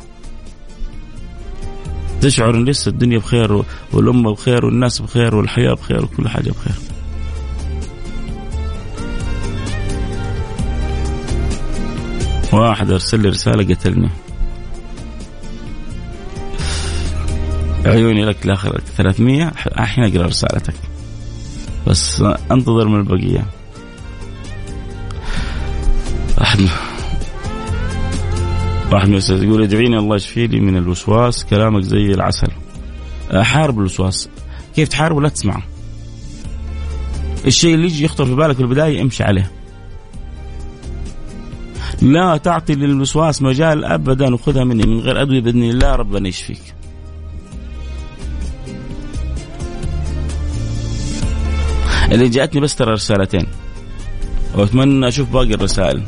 تشعر 2.20 2.54
ان 2.54 2.64
لسه 2.64 2.88
الدنيا 2.88 3.18
بخير 3.18 3.64
والأمة 3.92 4.32
بخير 4.32 4.64
والناس 4.66 5.02
بخير 5.02 5.34
والحياة 5.36 5.74
بخير 5.74 6.04
وكل 6.04 6.28
حاجة 6.28 6.50
بخير. 6.50 6.74
واحد 12.52 12.90
أرسل 12.90 13.20
لي 13.20 13.28
رسالة 13.28 13.74
قتلني. 13.74 14.10
عيوني 17.86 18.24
لك 18.24 18.46
لآخر 18.46 18.80
300 18.96 19.52
الحين 19.78 20.04
أقرأ 20.04 20.26
رسالتك. 20.26 20.74
بس 21.86 22.22
أنتظر 22.50 22.88
من 22.88 23.00
البقية. 23.00 23.46
احد 26.42 26.60
واحد 28.92 29.08
من 29.08 29.20
يقول 29.30 29.62
ادعيني 29.62 29.98
الله 29.98 30.16
يشفي 30.16 30.46
لي 30.46 30.60
من 30.60 30.76
الوسواس 30.76 31.44
كلامك 31.44 31.82
زي 31.82 32.06
العسل. 32.10 32.48
حارب 33.32 33.78
الوسواس. 33.78 34.28
كيف 34.76 34.88
تحاربه؟ 34.88 35.20
لا 35.20 35.28
تسمعه. 35.28 35.62
الشيء 37.46 37.74
اللي 37.74 37.86
يجي 37.86 38.04
يخطر 38.04 38.24
في 38.24 38.34
بالك 38.34 38.56
في 38.56 38.62
البداية 38.62 39.02
امشي 39.02 39.22
عليه. 39.22 39.50
لا 42.02 42.36
تعطي 42.36 42.74
للوسواس 42.74 43.42
مجال 43.42 43.84
ابدا 43.84 44.34
وخذها 44.34 44.64
مني. 44.64 44.86
من 44.86 45.00
غير 45.00 45.22
أدوية 45.22 45.40
بإذن 45.40 45.62
الله 45.62 45.94
ربنا 45.94 46.28
يشفيك. 46.28 46.74
اللي 52.16 52.28
جاءتني 52.28 52.60
بس 52.60 52.76
ترى 52.76 52.92
رسالتين. 52.92 53.46
واتمنى 54.54 55.08
أشوف 55.08 55.28
باقي 55.28 55.54
الرسائل. 55.54 56.02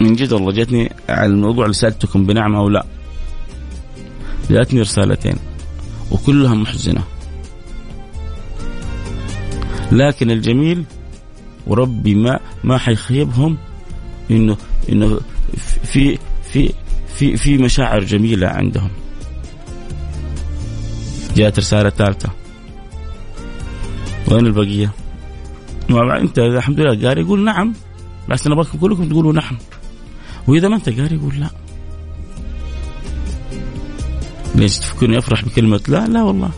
من 0.00 0.16
جد 0.16 0.32
والله 0.32 0.52
جاتني 0.52 0.92
على 1.08 1.26
الموضوع 1.26 1.64
اللي 1.64 1.74
سألتكم 1.74 2.26
بنعم 2.26 2.54
أو 2.54 2.68
لا. 2.68 2.86
جاتني 4.50 4.80
رسالتين 4.80 5.36
وكلها 6.10 6.54
محزنة. 6.54 7.02
لكن 9.92 10.30
الجميل 10.30 10.84
وربي 11.66 12.14
ما 12.14 12.40
ما 12.64 12.78
حيخيبهم 12.78 13.56
إنه 14.30 14.56
إنه 14.88 15.20
في 15.84 16.18
في 16.52 16.72
في 17.16 17.36
في 17.36 17.58
مشاعر 17.58 18.04
جميلة 18.04 18.48
عندهم. 18.48 18.90
جاءت 21.36 21.58
رسالة 21.58 21.90
ثالثة. 21.90 22.47
وين 24.30 24.46
البقية؟ 24.46 24.90
أنت 25.90 26.38
الحمد 26.38 26.80
لله 26.80 27.08
قاري 27.08 27.20
يقول 27.20 27.44
نعم 27.44 27.72
بس 28.28 28.46
أنا 28.46 28.54
نبغاكم 28.54 28.78
كلكم 28.78 29.08
تقولوا 29.08 29.32
نعم. 29.32 29.58
وإذا 30.46 30.68
ما 30.68 30.76
أنت 30.76 30.88
قاري 31.00 31.14
يقول 31.14 31.34
لا. 31.40 31.48
ليش 34.54 34.78
تفكرني 34.78 35.18
أفرح 35.18 35.44
بكلمة 35.44 35.80
لا؟ 35.88 36.06
لا 36.06 36.22
والله. 36.22 36.50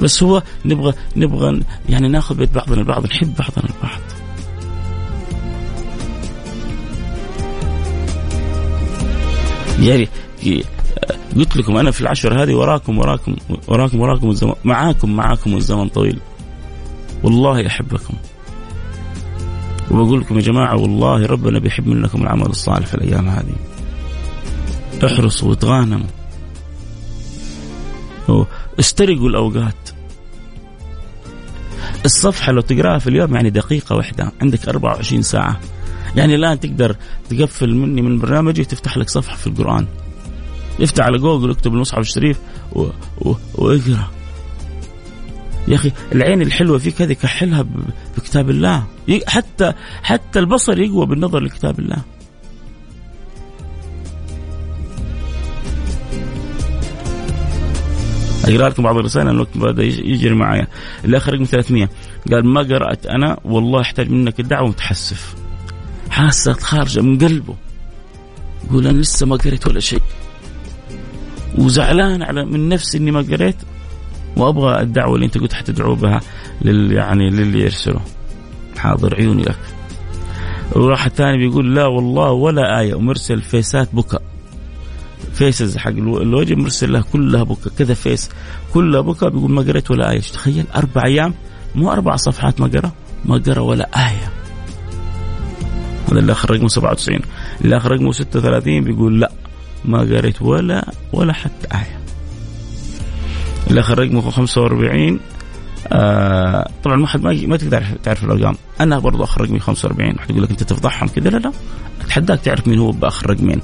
بس 0.00 0.22
هو 0.22 0.42
نبغى 0.64 0.94
نبغى 1.16 1.60
يعني 1.88 2.08
ناخذ 2.08 2.36
بيت 2.36 2.54
بعضنا 2.54 2.80
البعض 2.80 3.06
نحب 3.06 3.34
بعضنا 3.38 3.70
البعض. 3.76 4.00
يعني 9.80 10.08
قلت 11.36 11.56
لكم 11.56 11.76
أنا 11.76 11.90
في 11.90 12.00
العشر 12.00 12.42
هذه 12.42 12.54
وراكم 12.54 12.98
وراكم 12.98 13.36
وراكم 13.68 14.00
وراكم 14.00 14.30
الزمن. 14.30 14.52
معاكم 14.64 15.16
معاكم 15.16 15.56
الزمن 15.56 15.88
طويل. 15.88 16.20
والله 17.22 17.66
أحبكم. 17.66 18.14
وبقول 19.90 20.20
لكم 20.20 20.36
يا 20.36 20.40
جماعة 20.40 20.76
والله 20.76 21.26
ربنا 21.26 21.58
بيحب 21.58 21.86
منكم 21.86 22.22
العمل 22.22 22.46
الصالح 22.46 22.86
في 22.86 22.94
الأيام 22.94 23.28
هذه. 23.28 23.54
احرصوا 25.04 25.50
وتغانموا. 25.50 26.06
استرقوا 28.80 29.28
الأوقات. 29.28 29.90
الصفحة 32.04 32.52
لو 32.52 32.60
تقراها 32.60 32.98
في 32.98 33.06
اليوم 33.06 33.34
يعني 33.34 33.50
دقيقة 33.50 33.96
واحدة. 33.96 34.32
عندك 34.42 34.68
24 34.68 35.22
ساعة. 35.22 35.60
يعني 36.16 36.34
الآن 36.34 36.60
تقدر 36.60 36.96
تقفل 37.30 37.74
مني 37.74 38.02
من 38.02 38.18
برنامجي 38.18 38.64
تفتح 38.64 38.96
لك 38.96 39.10
صفحة 39.10 39.36
في 39.36 39.46
القرآن. 39.46 39.86
افتح 40.80 41.04
على 41.04 41.18
جوجل 41.18 41.50
اكتب 41.50 41.74
المصحف 41.74 41.98
الشريف 41.98 42.38
و... 42.72 42.86
و... 43.20 43.34
واقرا 43.54 44.10
يا 45.68 45.74
أخي 45.74 45.92
العين 46.12 46.42
الحلوة 46.42 46.78
فيك 46.78 47.02
هذه 47.02 47.12
كحلها 47.12 47.66
بكتاب 48.16 48.50
الله. 48.50 48.86
حتى 49.26 49.72
حتى 50.02 50.38
البصر 50.38 50.78
يقوى 50.80 51.06
بالنظر 51.06 51.40
لكتاب 51.40 51.78
الله. 51.78 52.02
أقرأ 58.44 58.68
لكم 58.68 58.82
بعض 58.82 58.96
الرسائل 58.96 59.28
الوقت 59.28 59.58
بدأ 59.58 59.82
يجري 59.84 60.34
معايا. 60.34 60.66
الآخر 61.04 61.34
رقم 61.34 61.44
300 61.44 61.88
قال 62.30 62.46
ما 62.46 62.60
قرأت 62.60 63.06
أنا؟ 63.06 63.38
والله 63.44 63.80
أحتاج 63.80 64.10
منك 64.10 64.40
الدعوة 64.40 64.68
متحسف. 64.68 65.34
حاسة 66.10 66.52
خارجة 66.52 67.00
من 67.00 67.18
قلبه. 67.18 67.54
يقول 68.64 68.86
أنا 68.86 68.98
لسه 68.98 69.26
ما 69.26 69.36
قريت 69.36 69.66
ولا 69.66 69.80
شيء. 69.80 70.02
وزعلان 71.58 72.22
على 72.22 72.44
من 72.44 72.68
نفسي 72.68 72.98
إني 72.98 73.10
ما 73.10 73.20
قريت 73.20 73.56
وأبغى 74.36 74.80
الدعوة 74.82 75.14
اللي 75.14 75.26
أنت 75.26 75.38
قلت 75.38 75.52
حتدعو 75.52 75.94
بها 75.94 76.20
لل 76.62 76.92
يعني 76.92 77.30
للي 77.30 77.60
يرسله 77.60 78.00
حاضر 78.76 79.14
عيوني 79.14 79.42
لك. 79.42 79.58
وراح 80.72 81.06
الثاني 81.06 81.38
بيقول 81.38 81.74
لا 81.74 81.86
والله 81.86 82.30
ولا 82.30 82.80
آية 82.80 82.94
ومرسل 82.94 83.42
فيسات 83.42 83.88
بكى 83.94 84.18
faces 85.32 85.76
حق 85.76 85.90
الوجه 85.90 86.54
مرسل 86.54 86.92
له 86.92 87.04
كلها 87.12 87.42
بكى 87.42 87.70
كذا 87.78 87.94
face 87.94 88.30
كلها 88.74 89.00
بكى 89.00 89.30
بيقول 89.30 89.50
ما 89.50 89.62
قريت 89.62 89.90
ولا 89.90 90.10
آية. 90.10 90.20
تخيل؟ 90.20 90.64
أربع 90.76 91.04
أيام 91.04 91.34
مو 91.74 91.92
أربع 91.92 92.16
صفحات 92.16 92.60
ما 92.60 92.66
قرأ 92.66 92.92
ما 93.24 93.38
قرأ 93.38 93.60
ولا 93.60 93.88
آية. 93.96 94.32
هذا 96.10 96.18
اللي 96.18 96.32
آخر 96.32 96.50
رقمه 96.50 96.68
97 96.68 97.20
اللي 97.64 97.76
آخر 97.76 97.92
رقمه 97.92 98.12
36 98.12 98.84
بيقول 98.84 99.20
لا. 99.20 99.32
ما 99.84 99.98
قريت 99.98 100.42
ولا 100.42 100.92
ولا 101.12 101.32
حتى 101.32 101.68
آية. 101.74 102.00
آخر 103.78 103.98
رقمه 103.98 104.30
45 104.30 105.20
آه 105.92 106.68
طبعا 106.84 106.96
ما 106.96 107.06
حد 107.06 107.22
ما, 107.22 107.46
ما 107.46 107.56
تقدر 107.56 107.84
تعرف 108.02 108.24
الأرقام. 108.24 108.54
أنا 108.80 108.98
برضو 108.98 109.24
اخر 109.24 109.40
رقمي 109.40 109.58
45 109.58 110.14
واحد 110.16 110.30
يقول 110.30 110.42
لك 110.42 110.50
أنت 110.50 110.62
تفضحهم 110.62 111.08
كذا؟ 111.08 111.30
لا 111.30 111.36
لا. 111.36 111.52
أتحداك 112.00 112.40
تعرف 112.40 112.68
مين 112.68 112.78
هو 112.78 112.90
باخر 112.90 113.30
رقمين 113.30 113.60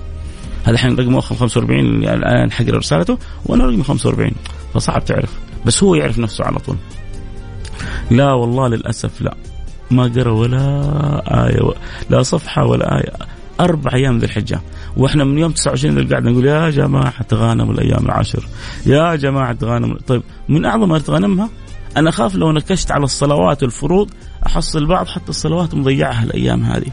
هذا 0.62 0.70
الحين 0.70 0.96
رقم 0.96 1.20
45 1.20 1.80
اللي 1.80 2.14
الآن 2.14 2.52
حقر 2.52 2.76
رسالته 2.76 3.18
وأنا 3.46 3.64
رقمي 3.64 3.82
45 3.82 4.30
فصعب 4.74 5.04
تعرف. 5.04 5.30
بس 5.66 5.82
هو 5.82 5.94
يعرف 5.94 6.18
نفسه 6.18 6.44
على 6.44 6.58
طول. 6.58 6.76
لا 8.10 8.32
والله 8.32 8.68
للأسف 8.68 9.22
لا. 9.22 9.34
ما 9.90 10.02
قرأ 10.02 10.30
ولا 10.30 10.60
و... 11.62 11.72
لا 12.10 12.22
صفحة 12.22 12.64
ولا 12.64 12.96
آية. 12.96 13.12
أربع 13.60 13.94
أيام 13.94 14.18
ذي 14.18 14.26
الحجة. 14.26 14.60
وإحنا 14.96 15.24
من 15.24 15.38
يوم 15.38 15.52
29 15.52 15.94
ذي 15.94 16.00
القعدة 16.00 16.30
نقول 16.30 16.46
يا 16.46 16.70
جماعة 16.70 17.22
تغانموا 17.22 17.74
الأيام 17.74 18.06
العشر. 18.06 18.46
يا 18.86 19.16
جماعة 19.16 19.52
تغانموا 19.52 19.96
طيب 20.06 20.22
من 20.48 20.64
أعظم 20.64 20.88
ما 20.88 20.98
تغنمها 20.98 21.48
أنا 21.96 22.08
أخاف 22.08 22.34
لو 22.34 22.52
نكشت 22.52 22.92
على 22.92 23.04
الصلوات 23.04 23.62
والفروض 23.62 24.10
أحصل 24.46 24.86
بعض 24.86 25.06
حتى 25.06 25.28
الصلوات 25.28 25.74
مضيعها 25.74 26.24
الأيام 26.24 26.62
هذه. 26.64 26.90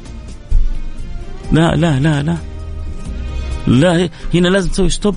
لا 1.52 1.76
لا 1.76 2.00
لا 2.00 2.24
لا. 2.24 2.38
لا 3.68 4.10
هنا 4.34 4.48
لازم 4.48 4.70
تسوي 4.70 4.90
stop 4.90 5.16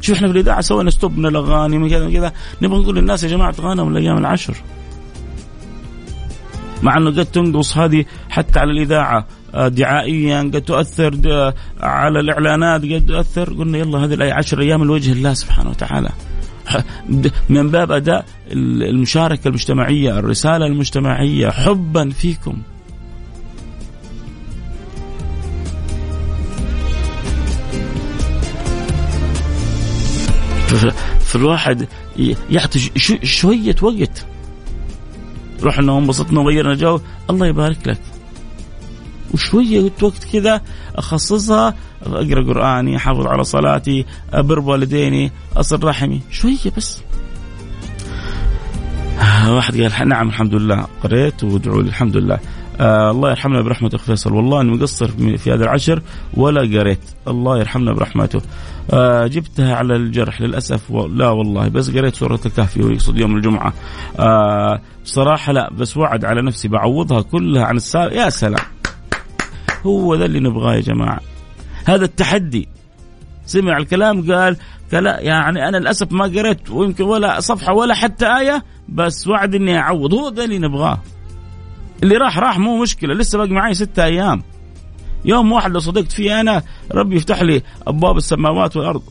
شوف 0.00 0.16
إحنا 0.16 0.28
في 0.28 0.32
الإذاعة 0.32 0.60
سوينا 0.60 0.90
stop 0.90 1.18
من 1.18 1.26
الأغاني 1.26 1.78
من 1.78 1.90
كذا 1.90 2.10
كذا. 2.10 2.32
نبغى 2.62 2.78
نقول 2.78 2.96
للناس 2.96 3.22
يا 3.22 3.28
جماعة 3.28 3.52
تغانموا 3.52 3.90
الأيام 3.90 4.18
العشر. 4.18 4.56
مع 6.82 6.96
إنه 6.96 7.10
قد 7.10 7.26
تنقص 7.26 7.78
هذه 7.78 8.04
حتى 8.28 8.58
على 8.58 8.72
الإذاعة. 8.72 9.26
دعائيا 9.54 10.40
قد 10.40 10.62
تؤثر 10.62 11.20
آه، 11.26 11.54
على 11.80 12.20
الإعلانات 12.20 12.82
قد 12.82 13.06
تؤثر. 13.06 13.52
قلنا 13.52 13.78
يلا 13.78 13.98
هذه 13.98 14.14
الآية 14.14 14.32
عشر 14.32 14.60
أيام 14.60 14.84
لوجه 14.84 15.12
الله 15.12 15.34
سبحانه 15.34 15.70
وتعالى. 15.70 16.08
من 17.48 17.70
باب 17.70 17.92
أداء 17.92 18.24
المشاركة 18.52 19.48
المجتمعية 19.48 20.18
الرسالة 20.18 20.66
المجتمعية 20.66 21.50
حبا 21.50 22.10
فيكم. 22.10 22.62
فالواحد 31.20 31.88
يعطي 32.50 32.90
شوية 33.22 33.76
وقت. 33.82 34.26
رحنا 35.62 35.92
وانبسطنا 35.92 36.40
وغيرنا 36.40 36.74
جو. 36.74 37.00
الله 37.30 37.46
يبارك 37.46 37.88
لك. 37.88 37.98
وشوية 39.34 39.92
وقت 40.02 40.24
كذا 40.32 40.60
أخصصها 40.96 41.74
أقرأ 42.02 42.46
قرآني 42.46 42.96
أحافظ 42.96 43.26
على 43.26 43.44
صلاتي 43.44 44.04
أبر 44.32 44.60
والديني 44.60 45.32
أصل 45.56 45.84
رحمي. 45.84 46.20
شوية 46.30 46.72
بس. 46.76 47.02
واحد 49.48 49.80
قال 49.80 50.08
نعم 50.08 50.28
الحمد 50.28 50.54
لله. 50.54 50.86
قريت 51.02 51.44
وادعوا 51.44 51.82
لي 51.82 51.88
الحمد 51.88 52.16
لله. 52.16 52.38
آه 52.80 53.10
الله 53.10 53.30
يرحمنا 53.30 53.60
برحمة 53.60 53.90
أخ 53.94 54.02
فيصل. 54.02 54.32
والله 54.32 54.60
أني 54.60 54.70
مقصر 54.70 55.08
في 55.38 55.52
هذا 55.52 55.64
العشر 55.64 56.02
ولا 56.34 56.60
قريت. 56.60 57.00
الله 57.28 57.58
يرحمنا 57.58 57.92
برحمته. 57.92 58.40
آه 58.90 59.26
جبتها 59.26 59.74
على 59.74 59.96
الجرح 59.96 60.40
للأسف. 60.40 60.90
و... 60.90 61.06
لا 61.06 61.28
والله 61.28 61.68
بس 61.68 61.90
قريت 61.90 62.14
سورة 62.14 62.40
الكهف 62.46 62.76
ويقصد 62.76 63.18
يوم 63.18 63.36
الجمعة. 63.36 63.72
آه 64.18 64.80
بصراحة 65.04 65.52
لا 65.52 65.72
بس 65.72 65.96
وعد 65.96 66.24
على 66.24 66.42
نفسي 66.42 66.68
بعوضها 66.68 67.22
كلها 67.22 67.64
عن 67.64 67.76
السابق 67.76 68.12
يا 68.12 68.30
سلام. 68.30 68.64
هو 69.86 70.14
ذا 70.14 70.24
اللي 70.24 70.40
نبغاه 70.40 70.74
يا 70.74 70.80
جماعة. 70.80 71.20
هذا 71.84 72.04
التحدي. 72.04 72.68
سمع 73.46 73.76
الكلام 73.76 74.32
قال 74.32 74.56
كلا 74.90 75.20
يعني 75.20 75.68
أنا 75.68 75.76
للأسف 75.76 76.12
ما 76.12 76.24
قريت 76.24 76.70
ويمكن 76.70 77.04
ولا 77.04 77.40
صفحة 77.40 77.74
ولا 77.74 77.94
حتى 77.94 78.26
آية 78.26 78.64
بس 78.88 79.26
وعد 79.28 79.54
إني 79.54 79.78
أعوض. 79.78 80.14
هو 80.14 80.28
ذا 80.28 80.44
اللي 80.44 80.58
نبغاه. 80.58 80.98
اللي 82.02 82.16
راح 82.16 82.38
راح 82.38 82.58
مو 82.58 82.82
مشكلة 82.82 83.14
لسه 83.14 83.38
باقي 83.38 83.50
معي 83.50 83.74
ستة 83.74 84.04
أيام. 84.04 84.42
يوم 85.24 85.52
واحد 85.52 85.70
لو 85.70 85.80
صدقت 85.80 86.12
فيه 86.12 86.40
أنا 86.40 86.62
ربي 86.94 87.16
يفتح 87.16 87.42
لي 87.42 87.62
أبواب 87.86 88.16
السماوات 88.16 88.76
والأرض. 88.76 89.02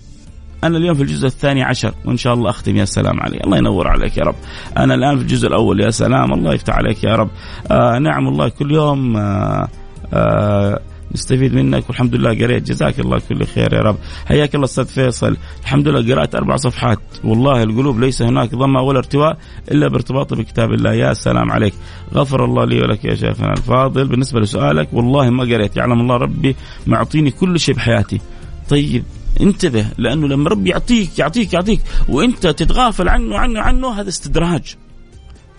أنا 0.63 0.77
اليوم 0.77 0.95
في 0.95 1.03
الجزء 1.03 1.27
الثاني 1.27 1.63
عشر 1.63 1.93
وإن 2.05 2.17
شاء 2.17 2.33
الله 2.33 2.49
أختم. 2.49 2.77
يا 2.77 2.85
سلام 2.85 3.19
علي 3.19 3.37
الله 3.37 3.57
ينور 3.57 3.87
عليك 3.87 4.17
يا 4.17 4.23
رب. 4.23 4.35
أنا 4.77 4.95
الآن 4.95 5.17
في 5.17 5.21
الجزء 5.21 5.47
الأول. 5.47 5.79
يا 5.79 5.89
سلام. 5.89 6.33
الله 6.33 6.53
يفتح 6.53 6.75
عليك 6.75 7.03
يا 7.03 7.15
رب. 7.15 7.29
آه 7.71 7.99
نعم 7.99 8.27
الله 8.27 8.49
كل 8.49 8.71
يوم 8.71 9.17
آه 9.17 9.67
آه 10.13 10.79
نستفيد 11.11 11.53
منك 11.53 11.89
والحمد 11.89 12.15
لله 12.15 12.29
قريت. 12.29 12.63
جزاك 12.63 12.99
الله 12.99 13.21
كل 13.29 13.45
خير 13.45 13.73
يا 13.73 13.81
رب. 13.81 13.97
حياك 14.25 14.55
الله 14.55 14.65
أستاذ 14.65 14.85
فيصل. 14.85 15.37
الحمد 15.61 15.87
لله 15.87 16.15
قرأت 16.15 16.35
أربع 16.35 16.55
صفحات. 16.55 16.99
والله 17.23 17.63
القلوب 17.63 17.99
ليس 17.99 18.21
هناك 18.21 18.55
ضمة 18.55 18.81
ولا 18.81 18.97
ارتواء 18.97 19.37
إلا 19.71 19.87
بارتباطه 19.87 20.35
بكتاب 20.35 20.71
الله. 20.71 20.93
يا 20.93 21.13
سلام 21.13 21.51
عليك. 21.51 21.73
غفر 22.13 22.45
الله 22.45 22.65
لي 22.65 22.81
ولك 22.81 23.05
يا 23.05 23.15
شيخنا 23.15 23.53
الفاضل. 23.53 24.07
بالنسبة 24.07 24.39
لسؤالك 24.39 24.93
والله 24.93 25.29
ما 25.29 25.43
قريت. 25.43 25.77
يعلم 25.77 26.01
الله 26.01 26.17
ربي 26.17 26.55
معطيني 26.87 27.31
كل 27.31 27.59
شيء 27.59 27.75
بحياتي. 27.75 28.21
طيب 28.69 29.03
انتبه 29.41 29.85
لأنه 29.97 30.27
لما 30.27 30.49
ربي 30.49 30.69
يعطيك 30.69 31.19
يعطيك 31.19 31.53
يعطيك 31.53 31.81
وأنت 32.09 32.47
تتغافل 32.47 33.09
عنه 33.09 33.37
عنه 33.37 33.59
عنه 33.61 34.01
هذا 34.01 34.09
استدراج. 34.09 34.75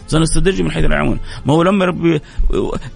سنستدرج 0.08 0.62
من 0.62 0.70
حيث 0.70 0.84
لا 0.84 0.94
يعلمون 0.94 1.18
ما 1.46 1.54
هو 1.54 1.62
لما 1.62 1.84
ربي 1.84 2.20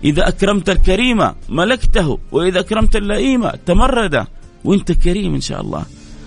إذا 0.04 0.28
أكرمت 0.28 0.70
الكريم 0.70 1.30
ملكته 1.48 2.18
وإذا 2.32 2.60
أكرمت 2.60 2.96
اللئيم 2.96 3.48
تمرد 3.48 4.26
وأنت 4.64 4.92
كريم 4.92 5.34
إن 5.34 5.40
شاء 5.40 5.60
الله. 5.60 5.82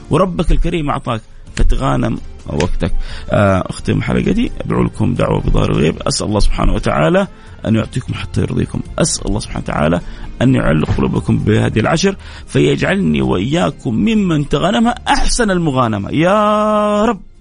وربك 0.10 0.52
الكريم 0.52 0.89
أعطاك 0.89 1.21
فتغانم 1.56 2.17
وقتك. 2.48 2.91
آه، 3.32 3.63
أختم 3.69 4.02
حلقتي 4.02 4.52
أدعو 4.62 4.84
لكم 4.84 5.13
دعوة 5.13 5.41
بظهر 5.41 5.71
الغيب. 5.71 6.02
أسأل 6.08 6.28
الله 6.28 6.39
سبحانه 6.39 6.74
وتعالى 6.74 7.28
أن 7.65 7.76
يعطيكم 7.76 8.13
حتى 8.13 8.41
يرضيكم. 8.41 8.80
أسأل 9.00 9.28
الله 9.28 9.39
سبحانه 9.39 9.63
وتعالى 9.63 10.02
أن 10.41 10.56
يعلق 10.56 10.91
قلوبكم 10.98 11.38
بهذه 11.38 11.80
العشر 11.80 12.15
فيجعلني 12.48 13.21
وإياكم 13.21 13.95
ممن 13.95 14.50
تغنمها 14.50 14.95
أحسن 15.08 15.52
المغانمة. 15.52 16.10
يا 16.12 17.06
رب. 17.06 17.35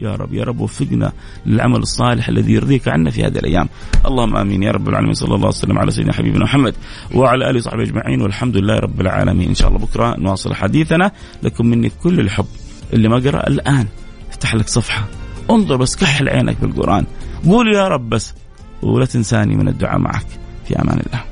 يا 0.00 0.14
رب 0.14 0.34
يا 0.34 0.44
رب 0.44 0.60
وفقنا 0.60 1.12
للعمل 1.46 1.76
الصالح 1.76 2.28
الذي 2.28 2.52
يرضيك 2.52 2.88
عنا 2.88 3.10
في 3.10 3.24
هذه 3.24 3.38
الأيام. 3.38 3.68
اللهم 4.06 4.36
آمين. 4.36 4.62
يا 4.62 4.70
رب 4.70 4.88
العالمين 4.88 5.14
صلى 5.14 5.34
الله 5.34 5.48
وسلم 5.48 5.78
على 5.78 5.90
سيدنا 5.90 6.12
حبيبنا 6.12 6.44
محمد 6.44 6.74
وعلى 7.14 7.50
آله 7.50 7.58
وصحبه 7.58 7.82
أجمعين. 7.82 8.22
والحمد 8.22 8.56
لله 8.56 8.78
رب 8.78 9.00
العالمين. 9.00 9.48
إن 9.48 9.54
شاء 9.54 9.68
الله 9.68 9.78
بكرة 9.78 10.16
نواصل 10.18 10.54
حديثنا. 10.54 11.12
لكم 11.42 11.66
مني 11.66 11.90
كل 12.02 12.20
الحب. 12.20 12.46
اللي 12.92 13.08
ما 13.08 13.16
قرأ 13.16 13.46
الآن 13.46 13.86
افتح 14.30 14.54
لك 14.54 14.68
صفحة. 14.68 15.04
انظر 15.50 15.76
بس 15.76 15.96
كحل 15.96 16.28
عينك 16.28 16.60
بالقرآن. 16.60 17.06
قول 17.46 17.74
يا 17.74 17.88
رب 17.88 18.08
بس 18.08 18.34
ولا 18.82 19.04
تنساني 19.04 19.56
من 19.56 19.68
الدعاء 19.68 19.98
معك. 19.98 20.26
في 20.64 20.82
أمان 20.82 21.00
الله. 21.06 21.29